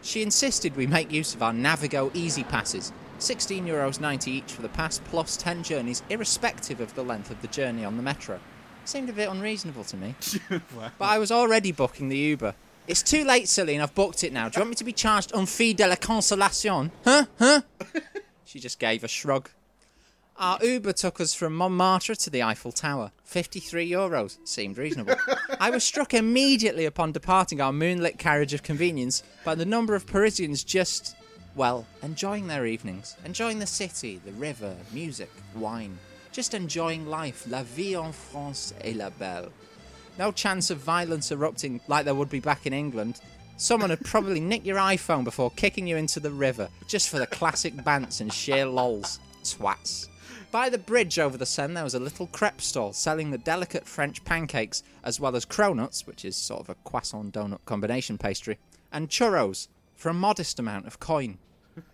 [0.00, 5.00] She insisted we make use of our Navigo Easy Passes, €16.90 each for the pass,
[5.04, 8.40] plus 10 journeys, irrespective of the length of the journey on the metro.
[8.84, 10.14] Seemed a bit unreasonable to me.
[10.98, 12.54] But I was already booking the Uber.
[12.86, 13.82] It's too late, Celine.
[13.82, 14.48] I've booked it now.
[14.48, 16.90] Do you want me to be charged un fee de la consolation?
[17.04, 17.26] Huh?
[17.38, 17.60] Huh?
[18.46, 19.50] she just gave a shrug.
[20.38, 23.10] Our Uber took us from Montmartre to the Eiffel Tower.
[23.24, 24.38] 53 euros.
[24.44, 25.16] Seemed reasonable.
[25.60, 30.06] I was struck immediately upon departing our moonlit carriage of convenience by the number of
[30.06, 31.16] Parisians just,
[31.58, 35.98] well, enjoying their evenings, enjoying the city, the river, music, wine,
[36.30, 37.44] just enjoying life.
[37.48, 39.50] La vie en France est la belle.
[40.18, 43.20] No chance of violence erupting like there would be back in England.
[43.56, 47.26] Someone would probably nick your iPhone before kicking you into the river, just for the
[47.26, 49.18] classic bants and sheer lols.
[49.42, 50.06] Twats.
[50.52, 53.86] By the bridge over the Seine, there was a little crepe stall selling the delicate
[53.86, 58.58] French pancakes, as well as cronuts, which is sort of a croissant donut combination pastry,
[58.92, 59.66] and churros
[59.96, 61.38] for a modest amount of coin.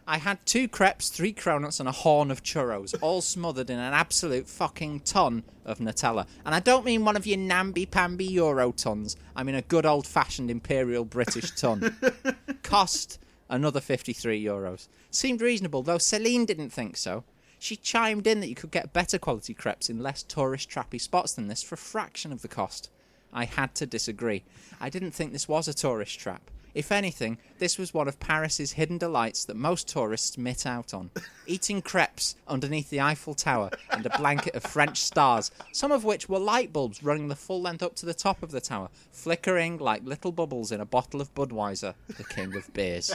[0.06, 3.92] I had two crepes, three cronuts, and a horn of churros, all smothered in an
[3.92, 6.26] absolute fucking ton of Nutella.
[6.44, 9.16] And I don't mean one of your namby-pamby Euro tons.
[9.34, 11.96] I mean a good old-fashioned Imperial British ton.
[12.62, 13.18] Cost
[13.48, 14.88] another 53 euros.
[15.10, 17.24] Seemed reasonable, though Celine didn't think so.
[17.58, 21.32] She chimed in that you could get better quality crepes in less tourist trappy spots
[21.32, 22.90] than this for a fraction of the cost.
[23.32, 24.44] I had to disagree.
[24.80, 26.50] I didn't think this was a tourist trap.
[26.74, 31.10] If anything, this was one of Paris's hidden delights that most tourists miss out on.
[31.46, 36.28] Eating crepes underneath the Eiffel Tower and a blanket of French stars, some of which
[36.28, 39.78] were light bulbs running the full length up to the top of the tower, flickering
[39.78, 43.14] like little bubbles in a bottle of Budweiser, the king of beers.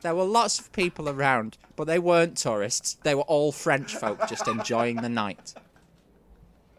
[0.00, 2.96] There were lots of people around, but they weren't tourists.
[3.02, 5.52] They were all French folk just enjoying the night.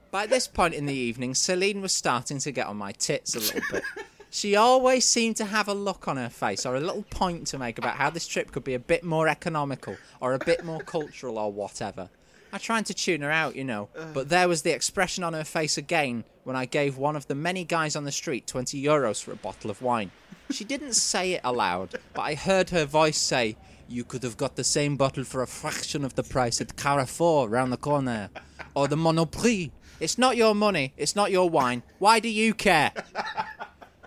[0.10, 3.39] By this point in the evening, Celine was starting to get on my tits a
[3.39, 3.84] little bit.
[4.32, 7.58] She always seemed to have a look on her face or a little point to
[7.58, 10.82] make about how this trip could be a bit more economical or a bit more
[10.82, 12.10] cultural or whatever.
[12.52, 15.44] I tried to tune her out, you know, but there was the expression on her
[15.44, 19.22] face again when I gave one of the many guys on the street 20 euros
[19.24, 20.12] for a bottle of wine.
[20.52, 23.56] She didn't say it aloud, but I heard her voice say,
[23.88, 27.50] You could have got the same bottle for a fraction of the price at Carrefour
[27.50, 28.30] round the corner.
[28.76, 29.72] Or the Monoprix.
[30.00, 31.84] It's not your money, it's not your wine.
[32.00, 32.94] Why do you care?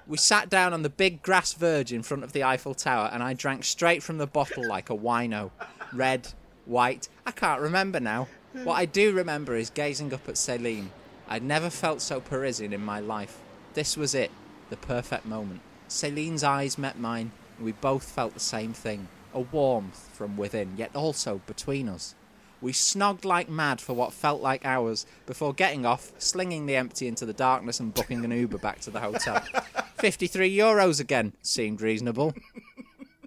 [0.06, 3.22] We sat down on the big grass verge in front of the Eiffel Tower, and
[3.22, 5.50] I drank straight from the bottle like a wino.
[5.92, 6.32] Red,
[6.66, 8.28] white, I can't remember now.
[8.64, 10.90] What I do remember is gazing up at Celine.
[11.28, 13.38] I'd never felt so Parisian in my life.
[13.74, 14.30] This was it,
[14.70, 15.60] the perfect moment.
[15.88, 20.76] Celine's eyes met mine, and we both felt the same thing a warmth from within,
[20.76, 22.14] yet also between us.
[22.62, 27.08] We snogged like mad for what felt like hours before getting off, slinging the empty
[27.08, 29.42] into the darkness, and booking an Uber back to the hotel.
[29.98, 32.34] 53 euros again seemed reasonable.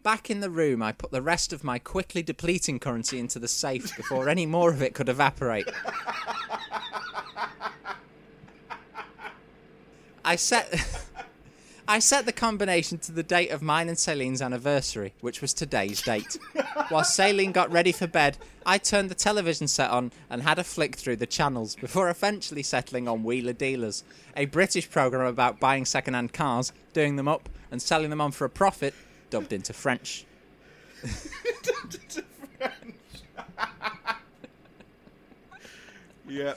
[0.03, 3.47] Back in the room, I put the rest of my quickly depleting currency into the
[3.47, 5.67] safe before any more of it could evaporate.
[10.23, 11.01] I set.
[11.87, 16.01] I set the combination to the date of mine and Celine's anniversary, which was today's
[16.01, 16.37] date.
[16.89, 20.63] While Celine got ready for bed, I turned the television set on and had a
[20.63, 24.03] flick through the channels before eventually settling on Wheeler Dealers,
[24.35, 28.45] a British program about buying second-hand cars, doing them up, and selling them on for
[28.45, 28.95] a profit,
[29.29, 30.25] dubbed into French.
[36.27, 36.55] Yeah.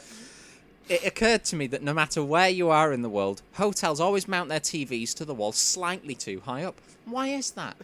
[0.88, 4.26] It occurred to me that no matter where you are in the world, hotels always
[4.26, 6.80] mount their TVs to the wall slightly too high up.
[7.04, 7.76] Why is that?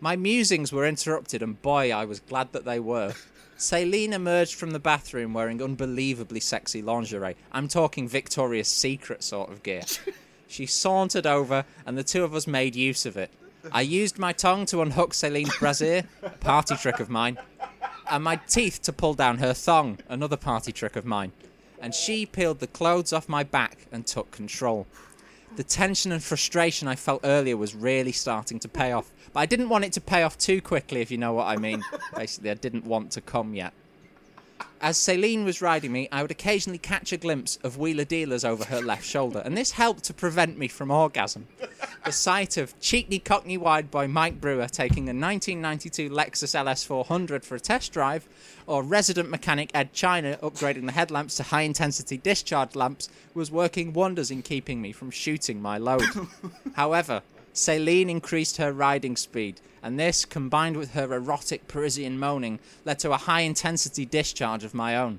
[0.00, 3.14] My musings were interrupted, and boy, I was glad that they were.
[3.58, 7.36] Celine emerged from the bathroom wearing unbelievably sexy lingerie.
[7.52, 9.82] I'm talking Victoria's Secret sort of gear.
[10.48, 13.30] She sauntered over, and the two of us made use of it.
[13.72, 17.38] I used my tongue to unhook Celine's brassiere, a party trick of mine,
[18.10, 21.32] and my teeth to pull down her thong, another party trick of mine.
[21.82, 24.86] And she peeled the clothes off my back and took control.
[25.56, 29.12] The tension and frustration I felt earlier was really starting to pay off.
[29.32, 31.56] But I didn't want it to pay off too quickly, if you know what I
[31.56, 31.82] mean.
[32.16, 33.74] Basically, I didn't want to come yet.
[34.80, 38.64] As Celine was riding me, I would occasionally catch a glimpse of Wheeler Dealers over
[38.64, 41.46] her left shoulder, and this helped to prevent me from orgasm.
[42.04, 47.54] The sight of cheekly Cockney wide boy Mike Brewer taking a 1992 Lexus LS400 for
[47.54, 48.28] a test drive,
[48.66, 53.92] or resident mechanic Ed China upgrading the headlamps to high intensity discharge lamps was working
[53.92, 56.02] wonders in keeping me from shooting my load.
[56.74, 62.98] However, Celine increased her riding speed, and this, combined with her erotic Parisian moaning, led
[63.00, 65.18] to a high intensity discharge of my own.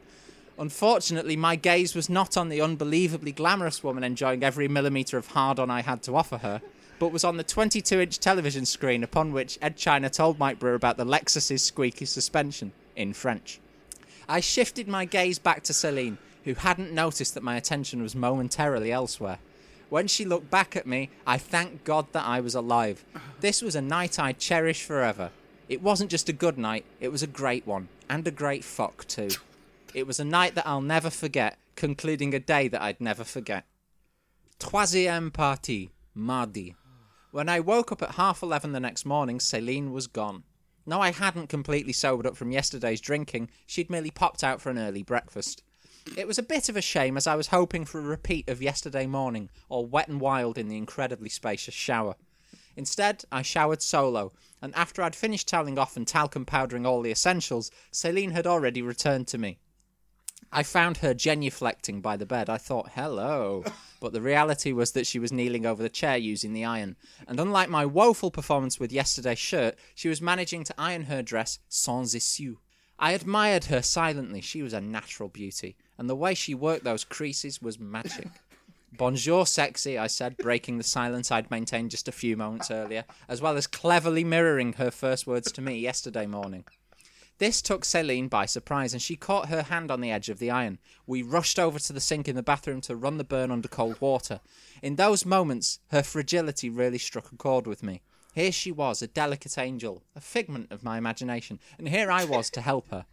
[0.57, 5.59] Unfortunately, my gaze was not on the unbelievably glamorous woman enjoying every millimetre of hard
[5.59, 6.61] on I had to offer her,
[6.99, 10.75] but was on the 22 inch television screen upon which Ed China told Mike Brewer
[10.75, 13.59] about the Lexus's squeaky suspension, in French.
[14.27, 18.91] I shifted my gaze back to Celine, who hadn't noticed that my attention was momentarily
[18.91, 19.39] elsewhere.
[19.93, 23.05] When she looked back at me, I thanked God that I was alive.
[23.41, 25.29] This was a night I'd cherish forever.
[25.69, 29.07] It wasn't just a good night, it was a great one, and a great fuck
[29.07, 29.29] too.
[29.93, 33.65] It was a night that I'll never forget, concluding a day that I'd never forget.
[34.57, 36.75] Troisième partie, mardi.
[37.29, 40.41] When I woke up at half eleven the next morning, Celine was gone.
[40.87, 44.79] No, I hadn't completely sobered up from yesterday's drinking, she'd merely popped out for an
[44.79, 45.61] early breakfast.
[46.17, 48.61] It was a bit of a shame as I was hoping for a repeat of
[48.61, 52.15] yesterday morning, all wet and wild in the incredibly spacious shower.
[52.75, 57.11] Instead, I showered solo, and after I'd finished toweling off and talcum powdering all the
[57.11, 59.59] essentials, Celine had already returned to me.
[60.51, 62.47] I found her genuflecting by the bed.
[62.47, 63.63] I thought, hello.
[63.99, 66.95] But the reality was that she was kneeling over the chair using the iron.
[67.27, 71.57] And unlike my woeful performance with yesterday's shirt, she was managing to iron her dress
[71.69, 72.57] sans issue.
[72.99, 74.41] I admired her silently.
[74.41, 75.75] She was a natural beauty.
[75.97, 78.27] And the way she worked those creases was magic.
[78.97, 83.41] Bonjour, sexy, I said, breaking the silence I'd maintained just a few moments earlier, as
[83.41, 86.65] well as cleverly mirroring her first words to me yesterday morning.
[87.39, 90.51] This took Celine by surprise, and she caught her hand on the edge of the
[90.51, 90.77] iron.
[91.07, 93.99] We rushed over to the sink in the bathroom to run the burn under cold
[93.99, 94.39] water.
[94.83, 98.01] In those moments, her fragility really struck a chord with me.
[98.35, 102.49] Here she was, a delicate angel, a figment of my imagination, and here I was
[102.51, 103.05] to help her.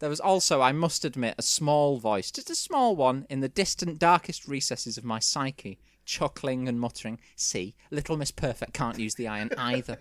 [0.00, 3.48] There was also, I must admit, a small voice, just a small one, in the
[3.48, 9.14] distant, darkest recesses of my psyche, chuckling and muttering, See, little Miss Perfect can't use
[9.14, 9.98] the iron either.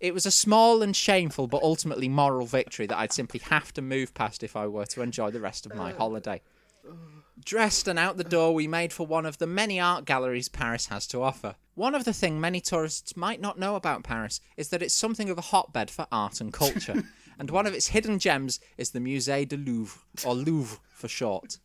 [0.00, 3.82] It was a small and shameful but ultimately moral victory that I'd simply have to
[3.82, 5.96] move past if I were to enjoy the rest of my uh.
[5.96, 6.40] holiday.
[7.44, 10.86] Dressed and out the door, we made for one of the many art galleries Paris
[10.86, 11.56] has to offer.
[11.74, 15.30] One of the things many tourists might not know about Paris is that it's something
[15.30, 17.02] of a hotbed for art and culture,
[17.38, 21.58] and one of its hidden gems is the Musée du Louvre, or Louvre for short.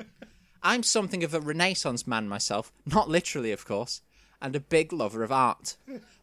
[0.63, 4.01] I'm something of a Renaissance man myself, not literally, of course,
[4.41, 5.75] and a big lover of art.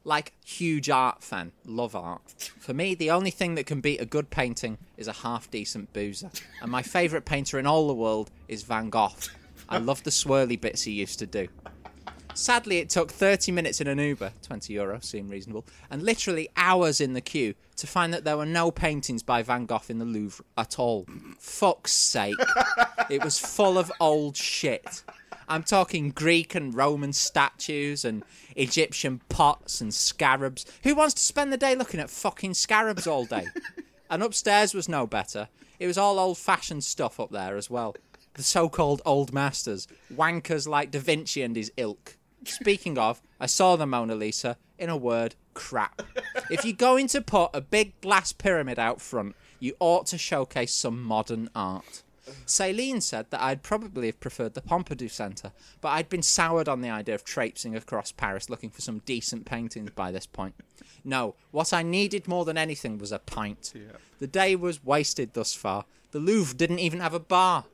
[0.07, 2.51] Like, huge art fan, love art.
[2.59, 5.93] For me, the only thing that can beat a good painting is a half decent
[5.95, 6.31] boozer.
[6.61, 9.15] And my favourite painter in all the world is Van Gogh.
[9.69, 11.49] I love the swirly bits he used to do.
[12.35, 17.01] Sadly, it took 30 minutes in an Uber, 20 euro seemed reasonable, and literally hours
[17.01, 20.05] in the queue to find that there were no paintings by Van Gogh in the
[20.05, 21.07] Louvre at all.
[21.39, 22.35] Fuck's sake.
[23.09, 25.05] It was full of old shit.
[25.49, 28.25] I'm talking Greek and Roman statues and
[28.57, 30.67] Egyptian pots and scarabs.
[30.83, 33.47] Who wants to spend the day looking at fucking scarabs all day?
[34.11, 35.49] And upstairs was no better.
[35.81, 37.97] It was all old fashioned stuff up there as well.
[38.35, 42.17] The so called old masters, wankers like Da Vinci and his ilk.
[42.45, 44.57] Speaking of, I saw the Mona Lisa.
[44.79, 46.03] In a word, crap.
[46.49, 50.73] If you're going to put a big glass pyramid out front, you ought to showcase
[50.75, 52.04] some modern art.
[52.47, 56.81] Celine said that I'd probably have preferred the Pompidou Centre, but I'd been soured on
[56.81, 60.55] the idea of traipsing across Paris looking for some decent paintings by this point.
[61.05, 63.73] No, what I needed more than anything was a pint.
[64.19, 65.85] The day was wasted thus far.
[66.13, 67.65] The Louvre didn't even have a bar.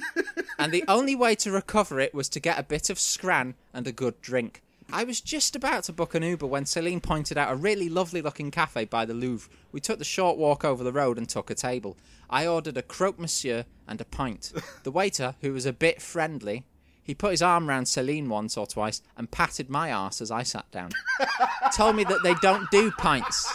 [0.58, 3.86] and the only way to recover it was to get a bit of scran and
[3.86, 4.62] a good drink.
[4.92, 8.22] I was just about to book an Uber when Celine pointed out a really lovely
[8.22, 9.50] looking cafe by the Louvre.
[9.72, 11.96] We took the short walk over the road and took a table.
[12.30, 14.52] I ordered a croque monsieur and a pint.
[14.82, 16.64] The waiter, who was a bit friendly,
[17.02, 20.42] he put his arm round Celine once or twice and patted my arse as I
[20.42, 20.90] sat down.
[21.76, 23.52] Told me that they don't do pints.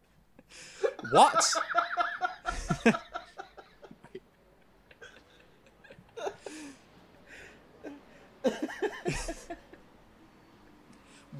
[1.10, 1.44] what?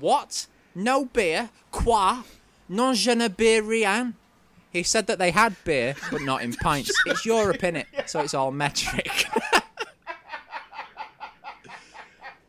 [0.02, 0.48] What?
[0.74, 1.50] No beer?
[1.70, 2.22] Quoi?
[2.68, 4.14] Non je ne beer rien?
[4.72, 6.90] He said that they had beer, but not in pints.
[7.06, 7.86] It's Europe, innit?
[8.06, 9.26] So it's all metric.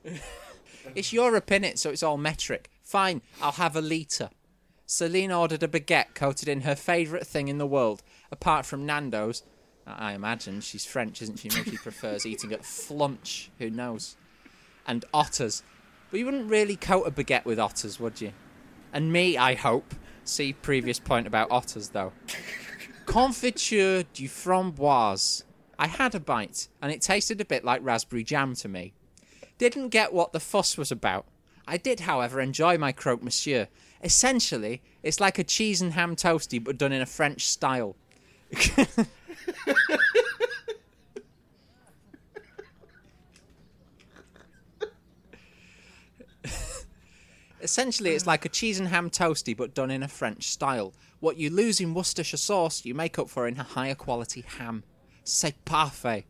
[0.96, 1.78] it's Europe, innit?
[1.78, 2.72] So it's all metric.
[2.82, 4.32] Fine, I'll have a litre.
[4.88, 9.44] Celine ordered a baguette coated in her favourite thing in the world, apart from Nando's.
[9.86, 11.50] I imagine she's French, isn't she?
[11.50, 13.52] Maybe she prefers eating at Flunch.
[13.60, 14.16] Who knows?
[14.88, 15.62] And otters.
[16.14, 18.34] But you wouldn't really coat a baguette with otters, would you?
[18.94, 19.96] And me, I hope.
[20.24, 22.14] See previous point about otters, though.
[23.08, 25.42] Confiture du framboise.
[25.80, 28.94] I had a bite, and it tasted a bit like raspberry jam to me.
[29.58, 31.26] Didn't get what the fuss was about.
[31.68, 33.68] I did, however, enjoy my croque monsieur.
[34.04, 37.96] Essentially, it's like a cheese and ham toastie, but done in a French style.
[47.64, 48.28] Essentially, it's mm.
[48.28, 50.94] like a cheese and ham toasty, but done in a French style.
[51.22, 54.84] What you lose in Worcestershire sauce, you make up for in a higher quality ham.
[55.24, 56.26] C'est parfait.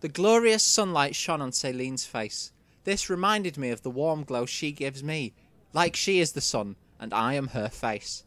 [0.00, 2.52] The glorious sunlight shone on Celine's face.
[2.84, 5.34] This reminded me of the warm glow she gives me,
[5.74, 8.24] like she is the sun, and I am her face.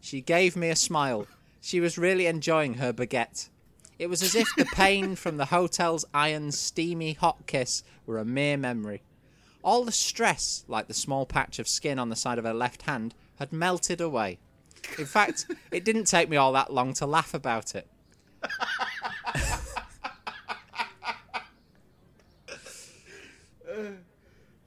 [0.00, 1.28] She gave me a smile.
[1.60, 3.50] She was really enjoying her baguette.
[3.98, 8.24] It was as if the pain from the hotel's iron, steamy hot kiss were a
[8.24, 9.02] mere memory.
[9.62, 12.82] All the stress, like the small patch of skin on the side of her left
[12.82, 14.38] hand, had melted away.
[14.98, 17.88] In fact, it didn't take me all that long to laugh about it.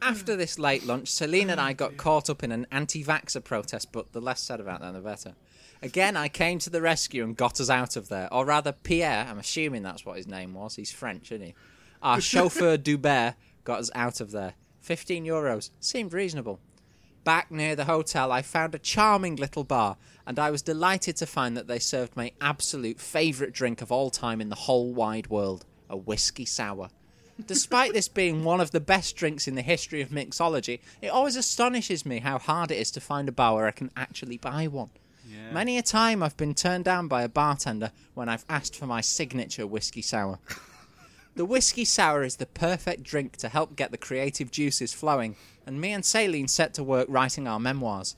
[0.01, 3.91] After this late lunch, Celine and I got caught up in an anti vaxxer protest,
[3.91, 5.35] but the less said about that, the better.
[5.83, 8.31] Again, I came to the rescue and got us out of there.
[8.31, 10.75] Or rather, Pierre, I'm assuming that's what his name was.
[10.75, 11.55] He's French, isn't he?
[12.01, 14.53] Our chauffeur Dubert got us out of there.
[14.81, 15.69] 15 euros.
[15.79, 16.59] Seemed reasonable.
[17.23, 21.27] Back near the hotel, I found a charming little bar, and I was delighted to
[21.27, 25.27] find that they served my absolute favourite drink of all time in the whole wide
[25.27, 26.89] world a whiskey sour.
[27.45, 31.35] Despite this being one of the best drinks in the history of mixology, it always
[31.35, 34.67] astonishes me how hard it is to find a bar where I can actually buy
[34.67, 34.89] one.
[35.51, 39.01] Many a time I've been turned down by a bartender when I've asked for my
[39.01, 40.39] signature whiskey sour.
[41.33, 45.79] The whiskey sour is the perfect drink to help get the creative juices flowing, and
[45.79, 48.15] me and Celine set to work writing our memoirs.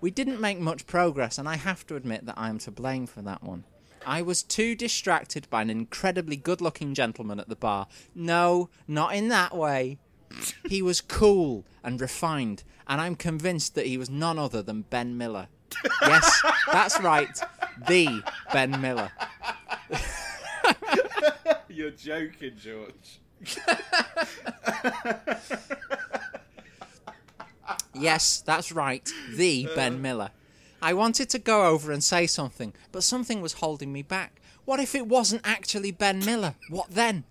[0.00, 3.06] We didn't make much progress, and I have to admit that I am to blame
[3.06, 3.64] for that one.
[4.06, 7.88] I was too distracted by an incredibly good looking gentleman at the bar.
[8.14, 9.98] No, not in that way.
[10.68, 15.18] He was cool and refined, and I'm convinced that he was none other than Ben
[15.18, 15.48] Miller.
[16.02, 17.40] Yes, that's right,
[17.88, 19.10] the Ben Miller.
[21.72, 23.20] You're joking, George.
[27.94, 29.08] Yes, that's right.
[29.34, 29.98] The Ben uh.
[29.98, 30.30] Miller.
[30.80, 34.40] I wanted to go over and say something, but something was holding me back.
[34.64, 36.56] What if it wasn't actually Ben Miller?
[36.68, 37.24] What then?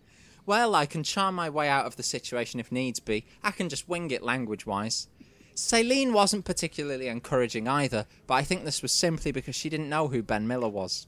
[0.45, 3.25] Well, I can charm my way out of the situation if needs be.
[3.43, 5.07] I can just wing it language wise.
[5.53, 10.07] Celine wasn't particularly encouraging either, but I think this was simply because she didn't know
[10.07, 11.07] who Ben Miller was.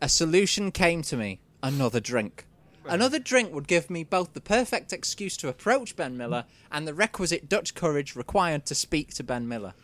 [0.00, 2.46] A solution came to me another drink.
[2.84, 6.94] Another drink would give me both the perfect excuse to approach Ben Miller and the
[6.94, 9.74] requisite Dutch courage required to speak to Ben Miller.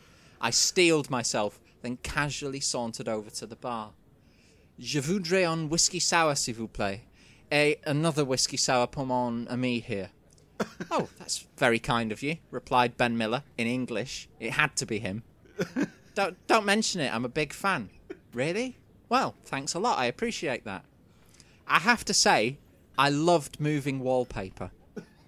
[0.41, 3.93] I steeled myself, then casually sauntered over to the bar.
[4.79, 7.01] Je voudrais un whisky sour, s'il vous plaît.
[7.53, 10.11] A another whisky sour pommon ami here.
[10.91, 14.29] oh, that's very kind of you, replied Ben Miller in English.
[14.41, 15.23] It had to be him.
[16.15, 17.15] don't don't mention it.
[17.15, 17.91] I'm a big fan.
[18.33, 18.79] Really?
[19.09, 19.99] Well, thanks a lot.
[19.99, 20.85] I appreciate that.
[21.67, 22.59] I have to say,
[22.97, 24.71] I loved moving wallpaper.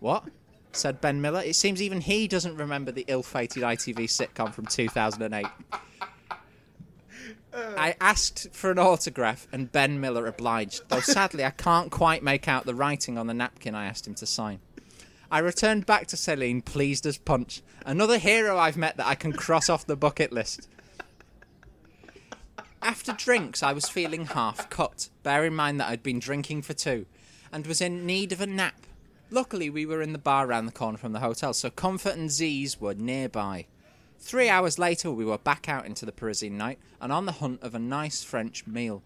[0.00, 0.24] What?
[0.72, 1.40] said Ben Miller.
[1.40, 5.46] It seems even he doesn't remember the ill-fated ITV sitcom from 2008.
[7.56, 7.72] Uh.
[7.78, 12.48] I asked for an autograph, and Ben Miller obliged, though sadly I can't quite make
[12.48, 14.60] out the writing on the napkin I asked him to sign.
[15.30, 17.62] I returned back to Celine, pleased as punch.
[17.84, 20.68] Another hero I've met that I can cross off the bucket list.
[22.86, 26.72] After drinks, I was feeling half cut, bear in mind that I'd been drinking for
[26.72, 27.06] two,
[27.50, 28.86] and was in need of a nap.
[29.28, 32.30] Luckily, we were in the bar round the corner from the hotel, so Comfort and
[32.30, 33.66] Z's were nearby.
[34.20, 37.60] Three hours later, we were back out into the Parisian night and on the hunt
[37.60, 39.02] of a nice French meal.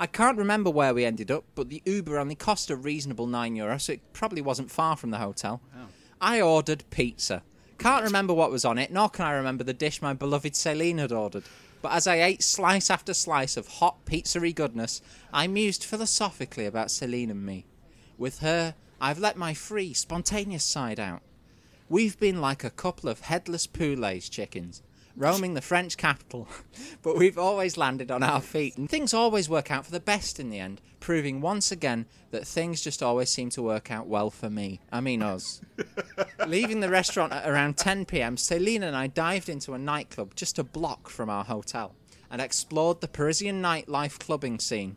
[0.00, 3.54] I can't remember where we ended up, but the Uber only cost a reasonable nine
[3.54, 5.60] euros, so it probably wasn't far from the hotel.
[5.76, 5.88] Oh.
[6.18, 7.42] I ordered pizza.
[7.78, 10.98] Can't remember what was on it, nor can I remember the dish my beloved Celine
[10.98, 11.44] had ordered.
[11.80, 15.00] But as I ate slice after slice of hot pizzery goodness,
[15.32, 17.66] I mused philosophically about Celine and me.
[18.18, 21.22] With her, I've let my free, spontaneous side out.
[21.88, 24.82] We've been like a couple of headless poulets chickens,
[25.18, 26.48] roaming the French capital,
[27.02, 30.38] but we've always landed on our feet, and things always work out for the best
[30.38, 34.30] in the end, proving once again that things just always seem to work out well
[34.30, 34.80] for me.
[34.92, 35.60] I mean, us.
[36.46, 40.58] Leaving the restaurant at around 10 pm, Celine and I dived into a nightclub just
[40.58, 41.94] a block from our hotel
[42.30, 44.96] and explored the Parisian nightlife clubbing scene.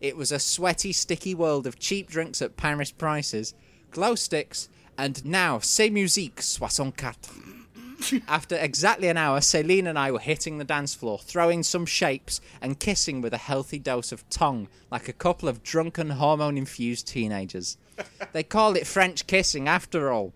[0.00, 3.54] It was a sweaty, sticky world of cheap drinks at Paris prices,
[3.90, 7.55] glow sticks, and now C'est Musique 64.
[8.28, 12.40] After exactly an hour, Celine and I were hitting the dance floor, throwing some shapes
[12.60, 17.08] and kissing with a healthy dose of tongue, like a couple of drunken, hormone infused
[17.08, 17.78] teenagers.
[18.32, 20.32] They call it French kissing after all.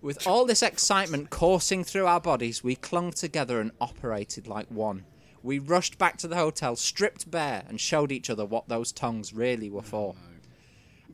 [0.00, 5.04] With all this excitement coursing through our bodies, we clung together and operated like one.
[5.42, 9.32] We rushed back to the hotel, stripped bare, and showed each other what those tongues
[9.32, 10.14] really were for.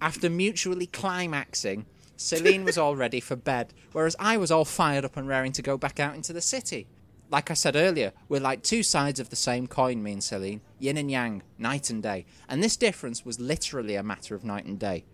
[0.01, 1.87] After mutually climaxing,
[2.23, 5.63] Celine was all ready for bed, whereas I was all fired up and raring to
[5.63, 6.87] go back out into the city.
[7.31, 10.61] Like I said earlier, we're like two sides of the same coin, me and Celine,
[10.79, 14.67] yin and yang, night and day, and this difference was literally a matter of night
[14.67, 15.05] and day.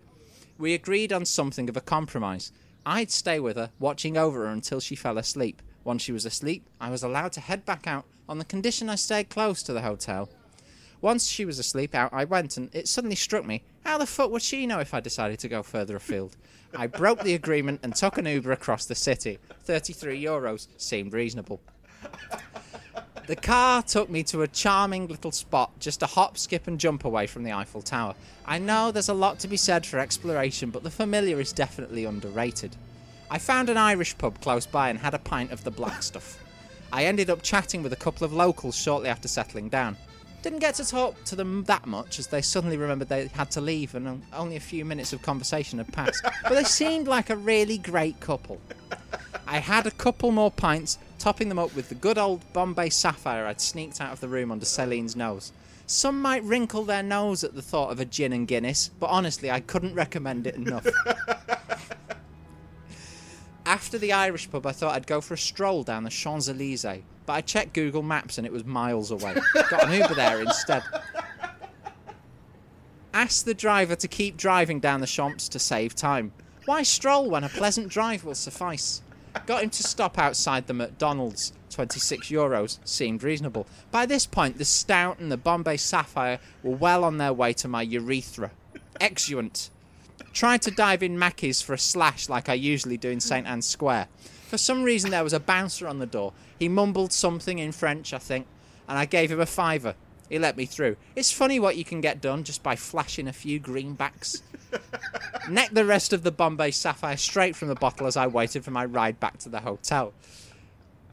[0.58, 2.50] We agreed on something of a compromise.
[2.84, 5.62] I'd stay with her, watching over her until she fell asleep.
[5.84, 8.96] Once she was asleep, I was allowed to head back out on the condition I
[8.96, 10.28] stayed close to the hotel.
[11.00, 14.30] Once she was asleep, out I went, and it suddenly struck me how the fuck
[14.30, 16.36] would she know if I decided to go further afield?
[16.76, 19.38] I broke the agreement and took an Uber across the city.
[19.62, 21.60] 33 euros seemed reasonable.
[23.26, 27.04] The car took me to a charming little spot just a hop, skip, and jump
[27.04, 28.14] away from the Eiffel Tower.
[28.44, 32.04] I know there's a lot to be said for exploration, but the familiar is definitely
[32.04, 32.76] underrated.
[33.30, 36.38] I found an Irish pub close by and had a pint of the black stuff.
[36.92, 39.96] I ended up chatting with a couple of locals shortly after settling down.
[40.46, 43.60] Didn't get to talk to them that much as they suddenly remembered they had to
[43.60, 46.22] leave and only a few minutes of conversation had passed.
[46.44, 48.60] But they seemed like a really great couple.
[49.48, 53.44] I had a couple more pints, topping them up with the good old Bombay Sapphire
[53.44, 55.50] I'd sneaked out of the room under Celine's nose.
[55.88, 59.50] Some might wrinkle their nose at the thought of a gin and Guinness, but honestly,
[59.50, 60.86] I couldn't recommend it enough.
[63.66, 67.02] After the Irish pub, I thought I'd go for a stroll down the Champs Elysees,
[67.26, 69.36] but I checked Google Maps and it was miles away.
[69.54, 70.82] Got an Uber there instead.
[73.12, 76.32] Asked the driver to keep driving down the Champs to save time.
[76.64, 79.02] Why stroll when a pleasant drive will suffice?
[79.46, 81.52] Got him to stop outside the McDonald's.
[81.70, 83.66] 26 euros seemed reasonable.
[83.90, 87.68] By this point, the Stout and the Bombay Sapphire were well on their way to
[87.68, 88.50] my urethra.
[89.00, 89.68] Exeunt.
[90.32, 93.46] Tried to dive in Maccy's for a slash like I usually do in St.
[93.46, 94.08] Anne's Square.
[94.46, 96.32] For some reason, there was a bouncer on the door.
[96.58, 98.46] He mumbled something in French, I think,
[98.88, 99.94] and I gave him a fiver.
[100.28, 100.96] He let me through.
[101.14, 104.42] It's funny what you can get done just by flashing a few greenbacks.
[105.48, 108.72] Necked the rest of the Bombay Sapphire straight from the bottle as I waited for
[108.72, 110.12] my ride back to the hotel.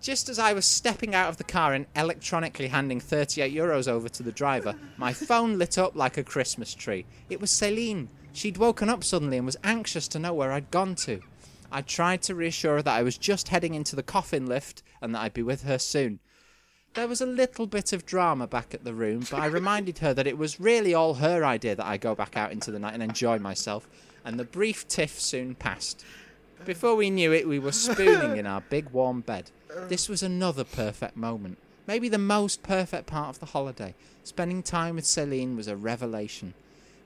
[0.02, 4.10] Just as I was stepping out of the car and electronically handing 38 euros over
[4.10, 7.06] to the driver, my phone lit up like a Christmas tree.
[7.30, 8.10] It was Celine.
[8.34, 11.22] She'd woken up suddenly and was anxious to know where I'd gone to.
[11.74, 15.14] I tried to reassure her that I was just heading into the coffin lift and
[15.14, 16.20] that I'd be with her soon.
[16.94, 20.14] There was a little bit of drama back at the room, but I reminded her
[20.14, 22.94] that it was really all her idea that I go back out into the night
[22.94, 23.90] and enjoy myself,
[24.24, 26.06] and the brief tiff soon passed.
[26.64, 29.50] Before we knew it, we were spooning in our big warm bed.
[29.90, 31.58] This was another perfect moment.
[31.88, 33.96] Maybe the most perfect part of the holiday.
[34.24, 36.54] Spending time with Celine was a revelation.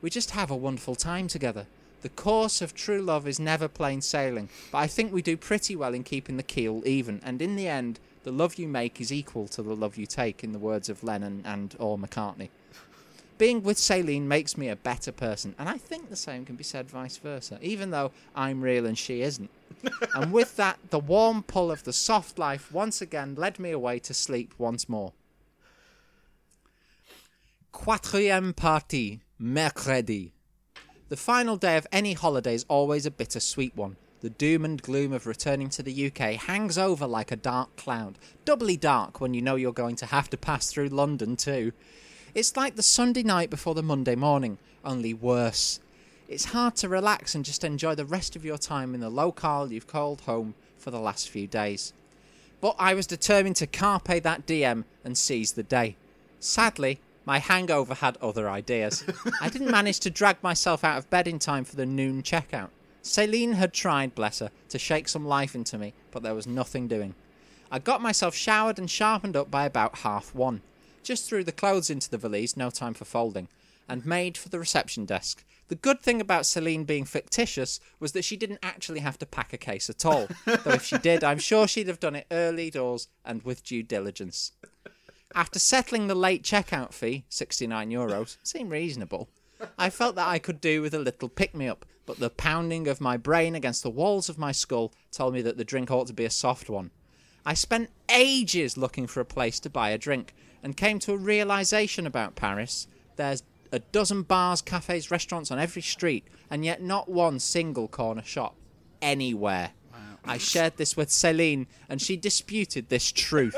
[0.02, 1.66] We just have a wonderful time together.
[2.02, 5.76] The course of true love is never plain sailing, but I think we do pretty
[5.76, 9.12] well in keeping the keel even, and in the end, the love you make is
[9.12, 12.50] equal to the love you take, in the words of Lennon and or McCartney.
[13.38, 16.64] Being with Celine makes me a better person, and I think the same can be
[16.64, 19.50] said vice versa, even though I'm real and she isn't.
[20.16, 24.00] and with that, the warm pull of the soft life once again led me away
[24.00, 25.14] to sleep once more.
[27.72, 30.32] Quatrième partie, mercredi.
[31.10, 33.96] The final day of any holiday is always a bittersweet one.
[34.20, 38.18] The doom and gloom of returning to the UK hangs over like a dark cloud,
[38.44, 41.72] doubly dark when you know you're going to have to pass through London too.
[42.36, 45.80] It's like the Sunday night before the Monday morning, only worse.
[46.28, 49.72] It's hard to relax and just enjoy the rest of your time in the locale
[49.72, 51.94] you've called home for the last few days.
[52.60, 55.96] But I was determined to carpe that diem and seize the day.
[56.42, 59.04] Sadly, my hangover had other ideas.
[59.42, 62.70] I didn't manage to drag myself out of bed in time for the noon checkout.
[63.02, 66.88] Celine had tried, bless her, to shake some life into me, but there was nothing
[66.88, 67.16] doing.
[67.70, 70.62] I got myself showered and sharpened up by about half one.
[71.04, 73.50] Just threw the clothes into the valise, no time for folding,
[73.90, 75.44] and made for the reception desk.
[75.68, 79.52] The good thing about Celine being fictitious was that she didn't actually have to pack
[79.52, 80.30] a case at all.
[80.46, 83.84] Though if she did, I'm sure she'd have done it early doors and with due
[83.84, 84.54] diligence.
[85.36, 89.30] After settling the late checkout fee, 69 euros, seemed reasonable,
[89.78, 92.88] I felt that I could do with a little pick me up, but the pounding
[92.88, 96.08] of my brain against the walls of my skull told me that the drink ought
[96.08, 96.92] to be a soft one.
[97.46, 101.18] I spent ages looking for a place to buy a drink and came to a
[101.18, 102.88] realization about Paris.
[103.16, 108.24] There's a dozen bars, cafes, restaurants on every street, and yet not one single corner
[108.24, 108.56] shop
[109.02, 109.72] anywhere.
[110.28, 113.56] I shared this with Celine, and she disputed this truth.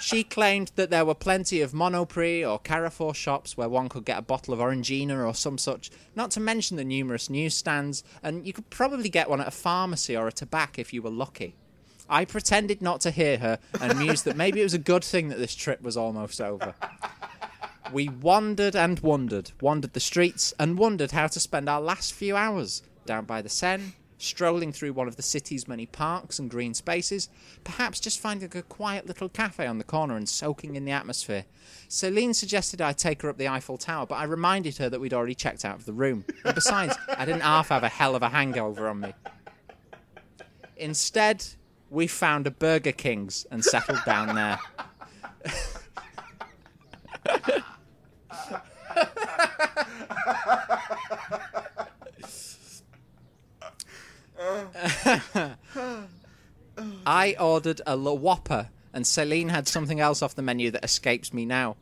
[0.00, 4.18] She claimed that there were plenty of Monoprix or Carrefour shops where one could get
[4.18, 8.52] a bottle of Orangina or some such, not to mention the numerous newsstands, and you
[8.54, 11.54] could probably get one at a pharmacy or a tobacco if you were lucky.
[12.08, 15.28] I pretended not to hear her and mused that maybe it was a good thing
[15.28, 16.74] that this trip was almost over.
[17.92, 22.36] We wandered and wandered, wandered the streets, and wondered how to spend our last few
[22.36, 23.92] hours down by the Seine,
[24.22, 27.28] strolling through one of the city's many parks and green spaces,
[27.64, 31.44] perhaps just finding a quiet little cafe on the corner and soaking in the atmosphere.
[31.88, 35.14] Celine suggested I take her up the Eiffel Tower, but I reminded her that we'd
[35.14, 36.24] already checked out of the room.
[36.44, 39.14] And besides, I didn't half have a hell of a hangover on me.
[40.76, 41.44] Instead,
[41.90, 44.58] we found a Burger King's and settled down there.
[57.06, 61.32] I ordered a La Whopper, and Celine had something else off the menu that escapes
[61.32, 61.76] me now.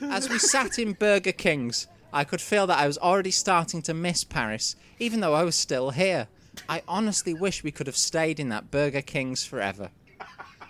[0.00, 3.94] As we sat in Burger King's, I could feel that I was already starting to
[3.94, 6.28] miss Paris, even though I was still here.
[6.68, 9.90] I honestly wish we could have stayed in that Burger King's forever.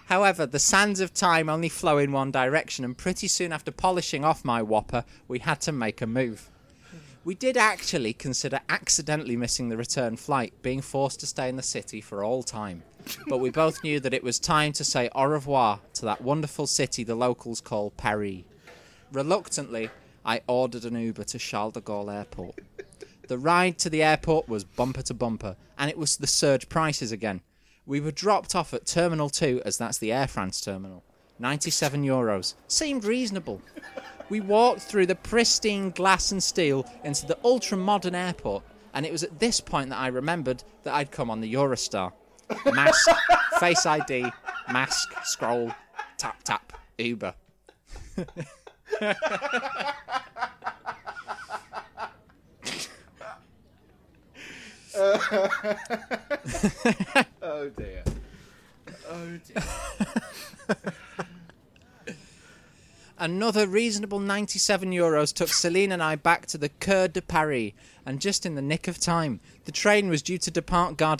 [0.07, 4.25] However, the sands of time only flow in one direction, and pretty soon after polishing
[4.25, 6.51] off my Whopper, we had to make a move.
[7.23, 11.63] We did actually consider accidentally missing the return flight, being forced to stay in the
[11.63, 12.83] city for all time.
[13.29, 16.67] But we both knew that it was time to say au revoir to that wonderful
[16.67, 18.45] city the locals call Paris.
[19.13, 19.91] Reluctantly,
[20.25, 22.59] I ordered an Uber to Charles de Gaulle Airport.
[23.29, 27.13] The ride to the airport was bumper to bumper, and it was the surge prices
[27.13, 27.43] again.
[27.85, 31.05] We were dropped off at Terminal 2, as that's the Air France terminal.
[31.39, 32.55] 97 euros.
[32.67, 33.61] Seemed reasonable.
[34.31, 38.63] We walked through the pristine glass and steel into the ultra modern airport,
[38.95, 42.13] and it was at this point that I remembered that I'd come on the Eurostar.
[42.73, 43.11] Mask,
[43.59, 44.31] Face ID,
[44.73, 45.73] mask, scroll,
[46.17, 47.35] tap tap, Uber.
[57.43, 58.05] Oh dear.
[59.09, 59.63] Oh dear.
[63.21, 67.73] Another reasonable 97 euros took Celine and I back to the Coeur de Paris,
[68.07, 69.41] and just in the nick of time.
[69.67, 71.17] The train was due to depart Gare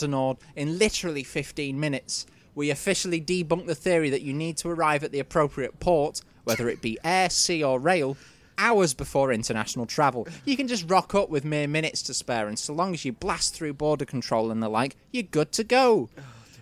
[0.55, 2.25] in literally 15 minutes.
[2.55, 6.67] We officially debunked the theory that you need to arrive at the appropriate port, whether
[6.69, 8.17] it be air, sea, or rail,
[8.57, 10.27] hours before international travel.
[10.43, 13.13] You can just rock up with mere minutes to spare, and so long as you
[13.13, 16.09] blast through border control and the like, you're good to go.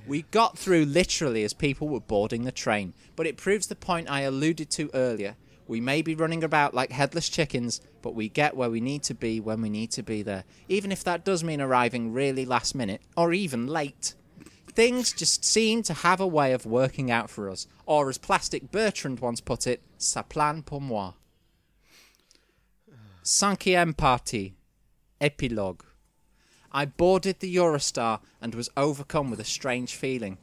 [0.08, 4.10] We got through literally as people were boarding the train, but it proves the point
[4.10, 5.36] I alluded to earlier.
[5.68, 9.14] We may be running about like headless chickens, but we get where we need to
[9.14, 12.74] be when we need to be there, even if that does mean arriving really last
[12.74, 14.16] minute or even late.
[14.74, 18.72] Things just seem to have a way of working out for us, or as Plastic
[18.72, 21.14] Bertrand once put it, ça plane pour moi.
[23.24, 24.56] Cinquième partie.
[25.22, 25.84] Epilogue.
[26.72, 30.38] I boarded the Eurostar and was overcome with a strange feeling.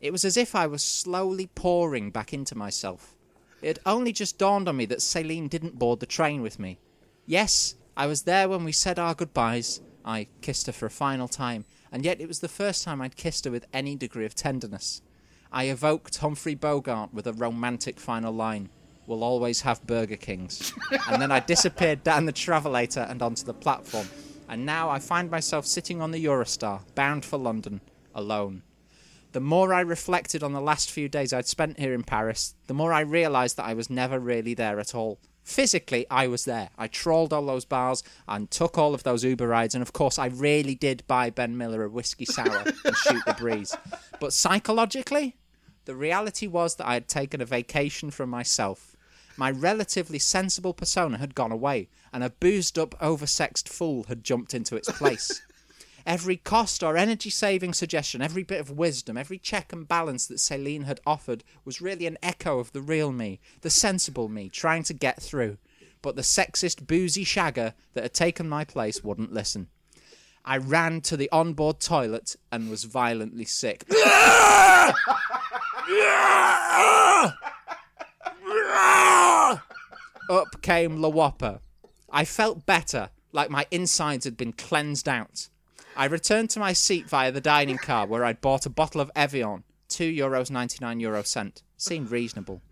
[0.00, 3.14] It was as if I was slowly pouring back into myself.
[3.62, 6.78] It had only just dawned on me that Celine didn't board the train with me.
[7.26, 9.80] Yes, I was there when we said our goodbyes.
[10.04, 13.16] I kissed her for a final time, and yet it was the first time I'd
[13.16, 15.02] kissed her with any degree of tenderness.
[15.52, 18.70] I evoked Humphrey Bogart with a romantic final line
[19.10, 20.72] We'll always have Burger Kings.
[21.08, 24.08] and then I disappeared down the travelator and onto the platform.
[24.50, 27.80] And now I find myself sitting on the Eurostar, bound for London,
[28.12, 28.64] alone.
[29.30, 32.74] The more I reflected on the last few days I'd spent here in Paris, the
[32.74, 35.20] more I realised that I was never really there at all.
[35.44, 36.70] Physically, I was there.
[36.76, 40.18] I trawled all those bars and took all of those Uber rides, and of course,
[40.18, 43.76] I really did buy Ben Miller a whiskey sour and shoot the breeze.
[44.18, 45.36] But psychologically,
[45.84, 48.89] the reality was that I had taken a vacation from myself.
[49.40, 54.52] My relatively sensible persona had gone away, and a boozed up, oversexed fool had jumped
[54.52, 55.40] into its place.
[56.04, 60.40] Every cost or energy saving suggestion, every bit of wisdom, every check and balance that
[60.40, 64.82] Celine had offered was really an echo of the real me, the sensible me, trying
[64.82, 65.56] to get through.
[66.02, 69.68] But the sexist, boozy shagger that had taken my place wouldn't listen.
[70.44, 73.86] I ran to the onboard toilet and was violently sick.
[80.30, 81.60] Up came La Whopper.
[82.10, 85.48] I felt better, like my insides had been cleansed out.
[85.96, 89.10] I returned to my seat via the dining car where I'd bought a bottle of
[89.14, 91.62] Evian, two euros ninety nine euro cent.
[91.76, 92.62] Seemed reasonable.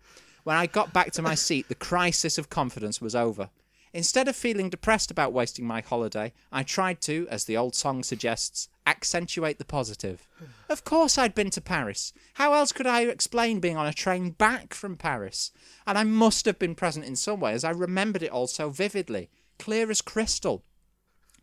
[0.43, 3.49] When I got back to my seat, the crisis of confidence was over.
[3.93, 8.03] Instead of feeling depressed about wasting my holiday, I tried to, as the old song
[8.03, 10.27] suggests, accentuate the positive.
[10.67, 12.11] Of course, I'd been to Paris.
[12.33, 15.51] How else could I explain being on a train back from Paris?
[15.85, 18.69] And I must have been present in some way, as I remembered it all so
[18.71, 19.29] vividly,
[19.59, 20.63] clear as crystal.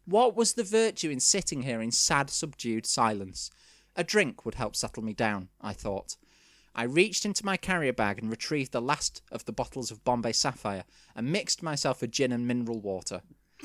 [0.05, 3.51] What was the virtue in sitting here in sad, subdued silence?
[3.95, 6.17] A drink would help settle me down, I thought.
[6.75, 10.33] I reached into my carrier bag and retrieved the last of the bottles of Bombay
[10.33, 10.85] Sapphire
[11.15, 13.23] and mixed myself a gin and mineral water.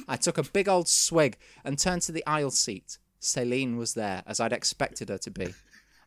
[0.08, 2.98] I took a big old swig and turned to the aisle seat.
[3.22, 5.54] Celine was there, as I'd expected her to be.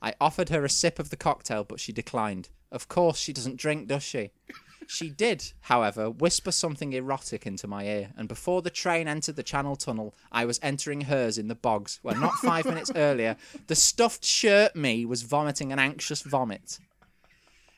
[0.02, 2.50] I offered her a sip of the cocktail, but she declined.
[2.70, 4.32] Of course, she doesn't drink, does she?
[4.86, 9.42] She did, however, whisper something erotic into my ear, and before the train entered the
[9.42, 13.36] Channel Tunnel, I was entering hers in the bogs, where not five minutes earlier,
[13.68, 16.78] the stuffed shirt me was vomiting an anxious vomit.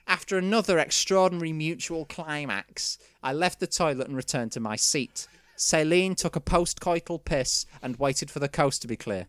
[0.08, 5.28] After another extraordinary mutual climax, I left the toilet and returned to my seat.
[5.56, 9.26] Celine took a postcoital piss and waited for the coast to be clear.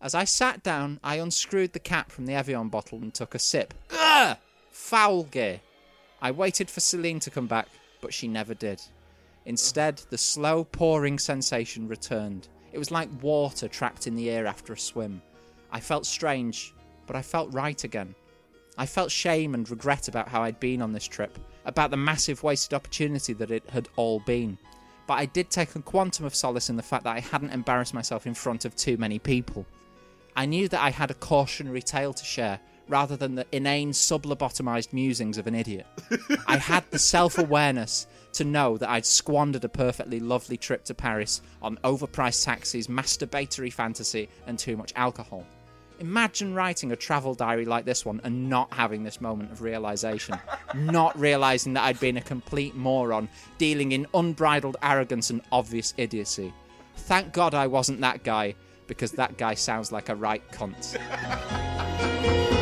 [0.00, 3.38] As I sat down, I unscrewed the cap from the Evian bottle and took a
[3.38, 3.74] sip.
[3.90, 4.36] Ugh!
[4.70, 5.60] Foul gear.
[6.22, 7.68] I waited for Celine to come back,
[8.00, 8.80] but she never did.
[9.44, 12.48] Instead, the slow pouring sensation returned.
[12.72, 15.22] It was like water trapped in the air after a swim.
[15.72, 16.74] I felt strange,
[17.06, 18.14] but I felt right again.
[18.78, 22.42] I felt shame and regret about how I'd been on this trip, about the massive
[22.42, 24.58] wasted opportunity that it had all been.
[25.06, 27.94] But I did take a quantum of solace in the fact that I hadn't embarrassed
[27.94, 29.66] myself in front of too many people.
[30.34, 34.92] I knew that I had a cautionary tale to share, rather than the inane, sublobotomized
[34.92, 35.86] musings of an idiot.
[36.46, 40.94] I had the self awareness to know that I'd squandered a perfectly lovely trip to
[40.94, 45.46] Paris on overpriced taxis, masturbatory fantasy, and too much alcohol.
[45.98, 50.38] Imagine writing a travel diary like this one and not having this moment of realization.
[50.74, 53.28] not realizing that I'd been a complete moron,
[53.58, 56.52] dealing in unbridled arrogance and obvious idiocy.
[56.96, 58.54] Thank God I wasn't that guy,
[58.86, 60.96] because that guy sounds like a right cunt.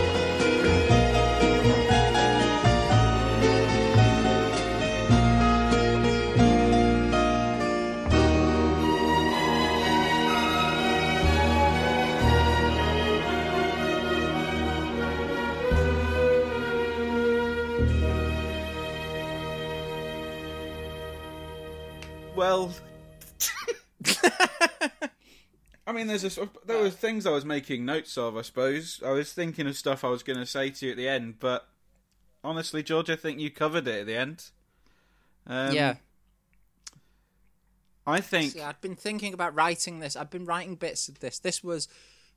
[22.44, 22.74] Well,
[25.86, 28.36] I mean, there's a there were things I was making notes of.
[28.36, 30.98] I suppose I was thinking of stuff I was going to say to you at
[30.98, 31.66] the end, but
[32.44, 34.50] honestly, George, I think you covered it at the end.
[35.46, 35.94] Um, yeah.
[38.06, 40.14] I think See, I'd been thinking about writing this.
[40.14, 41.38] I've been writing bits of this.
[41.38, 41.88] This was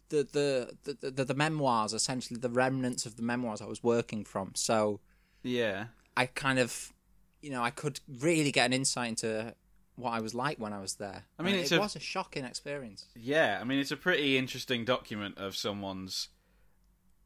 [0.07, 4.23] the the, the, the, the memoirs, essentially the remnants of the memoirs I was working
[4.23, 4.51] from.
[4.55, 5.01] So
[5.43, 5.87] yeah.
[6.15, 6.93] I kind of,
[7.41, 9.53] you know, I could really get an insight into
[9.97, 11.25] what I was like when I was there.
[11.37, 13.05] I mean, And it a- was a shocking experience.
[13.15, 16.29] Yeah, I mean, it's a pretty interesting document of someone's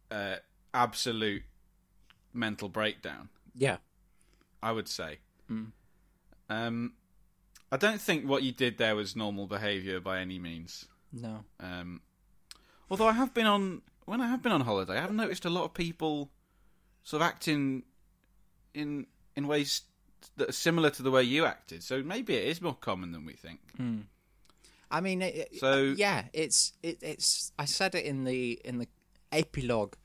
[0.10, 0.38] uh,
[0.74, 1.44] absolute
[2.34, 3.30] mental breakdown.
[3.54, 3.78] Yeah.
[4.64, 5.20] I would say.
[6.50, 6.94] Um,
[7.72, 10.86] I don't think what you did there was normal behaviour by any means.
[11.12, 11.44] No.
[11.60, 12.02] Um,
[12.90, 15.50] although I have been on when I have been on holiday, I have noticed a
[15.50, 16.32] lot of people
[17.04, 17.84] sort of acting
[18.74, 19.82] in in ways
[20.38, 21.84] that are similar to the way you acted.
[21.84, 23.60] So maybe it is more common than we think.
[23.78, 24.00] Hmm.
[24.90, 27.52] I mean, it, it- So- uh, yeah, it's it, it's.
[27.58, 28.88] I said it in the in the
[29.32, 29.96] epilogue,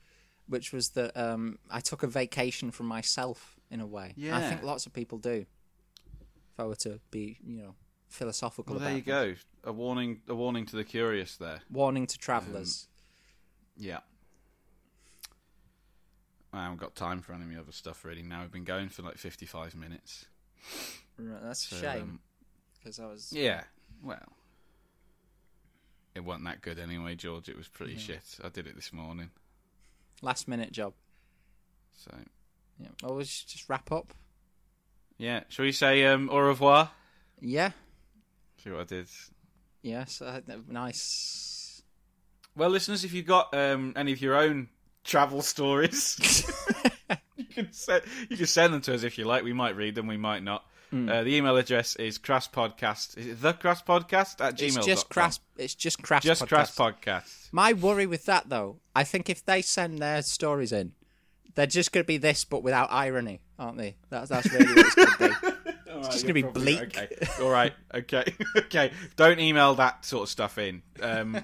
[0.48, 4.14] which was that um, I took a vacation from myself in a way.
[4.16, 5.44] Yeah, I think lots of people do.
[6.52, 7.74] If I were to be, you know,
[8.08, 9.02] philosophical Well, about there you
[9.32, 9.44] things.
[9.64, 9.70] go.
[9.70, 11.60] A warning, a warning to the curious there.
[11.70, 12.86] Warning to travellers.
[13.78, 13.98] Um, yeah.
[16.56, 18.22] I haven't got time for any of my other stuff really.
[18.22, 20.26] Now we've been going for like fifty-five minutes.
[21.18, 22.20] Right, that's a So, shame um,
[22.78, 23.32] because I was.
[23.32, 23.62] Yeah.
[24.02, 24.32] Well,
[26.14, 27.48] it wasn't that good anyway, George.
[27.48, 28.22] It was pretty shit.
[28.42, 29.30] I did it this morning,
[30.22, 30.94] Last minute job.
[31.96, 32.10] so
[32.78, 32.88] Yeah.
[33.02, 34.12] Well, we should just wrap up.
[35.18, 35.44] yeah.
[35.48, 36.90] Shall we say um, au revoir?
[37.40, 37.70] Yeah.
[38.62, 39.08] See what I did.
[39.82, 40.20] Yes.
[40.22, 41.82] Uh, nice.
[42.56, 44.68] Well, listeners, if you've got um, any of your own
[45.06, 46.44] travel stories,
[47.36, 49.44] you can send you can send them to us if you like.
[49.44, 50.64] We might read them, we might not.
[50.92, 53.18] Uh, the email address is crasspodcast.
[53.18, 54.78] Is it the crasspodcast at gmail?
[54.78, 55.40] It's just crass.
[55.56, 56.22] It's just crass.
[56.22, 56.48] Just podcast.
[56.48, 57.48] crass podcast.
[57.52, 60.92] My worry with that, though, I think if they send their stories in,
[61.54, 63.96] they're just going to be this, but without irony, aren't they?
[64.10, 65.52] That's that's really what it's going to be.
[65.98, 66.82] It's just going to be bleak.
[66.82, 67.08] Okay.
[67.40, 67.72] All right.
[67.94, 68.34] Okay.
[68.54, 68.92] okay.
[69.16, 70.82] Don't email that sort of stuff in.
[71.00, 71.42] Um,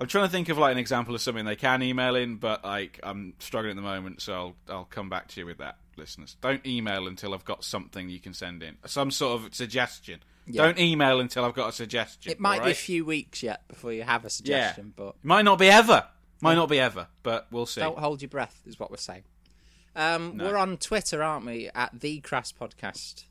[0.00, 2.64] I'm trying to think of like an example of something they can email in, but
[2.64, 5.76] like I'm struggling at the moment, so I'll I'll come back to you with that,
[5.96, 6.36] listeners.
[6.40, 10.20] Don't email until I've got something you can send in, some sort of suggestion.
[10.50, 12.32] Don't email until I've got a suggestion.
[12.32, 15.24] It might all be a few weeks yet before you have a suggestion, but It
[15.24, 16.06] might not be ever.
[16.40, 17.82] Might not be ever, but we'll see.
[17.82, 19.24] don't hold your breath, is what we're saying.
[19.94, 21.68] Um, We're on Twitter, aren't we?
[21.74, 23.24] At the Crass Podcast.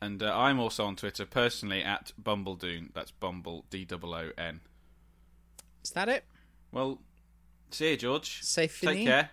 [0.00, 2.94] And uh, I'm also on Twitter personally at Bumbledoon.
[2.94, 4.60] That's Bumble D O O N.
[5.84, 6.24] Is that it?
[6.72, 7.00] Well,
[7.70, 8.42] see you, George.
[8.42, 8.94] Say fini.
[8.96, 9.30] Take care.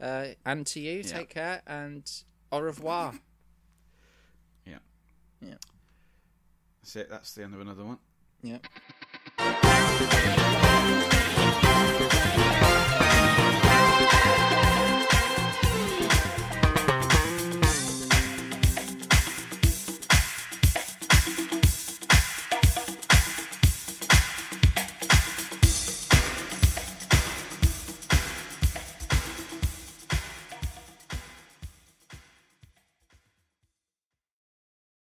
[0.00, 1.02] Uh, and to you, Yeah.
[1.02, 2.10] take care and
[2.52, 3.14] au revoir.
[4.66, 4.78] Yeah.
[5.40, 5.54] Yeah.
[6.82, 7.08] That's it.
[7.10, 7.98] That's the end of another one.
[8.42, 8.58] yeah.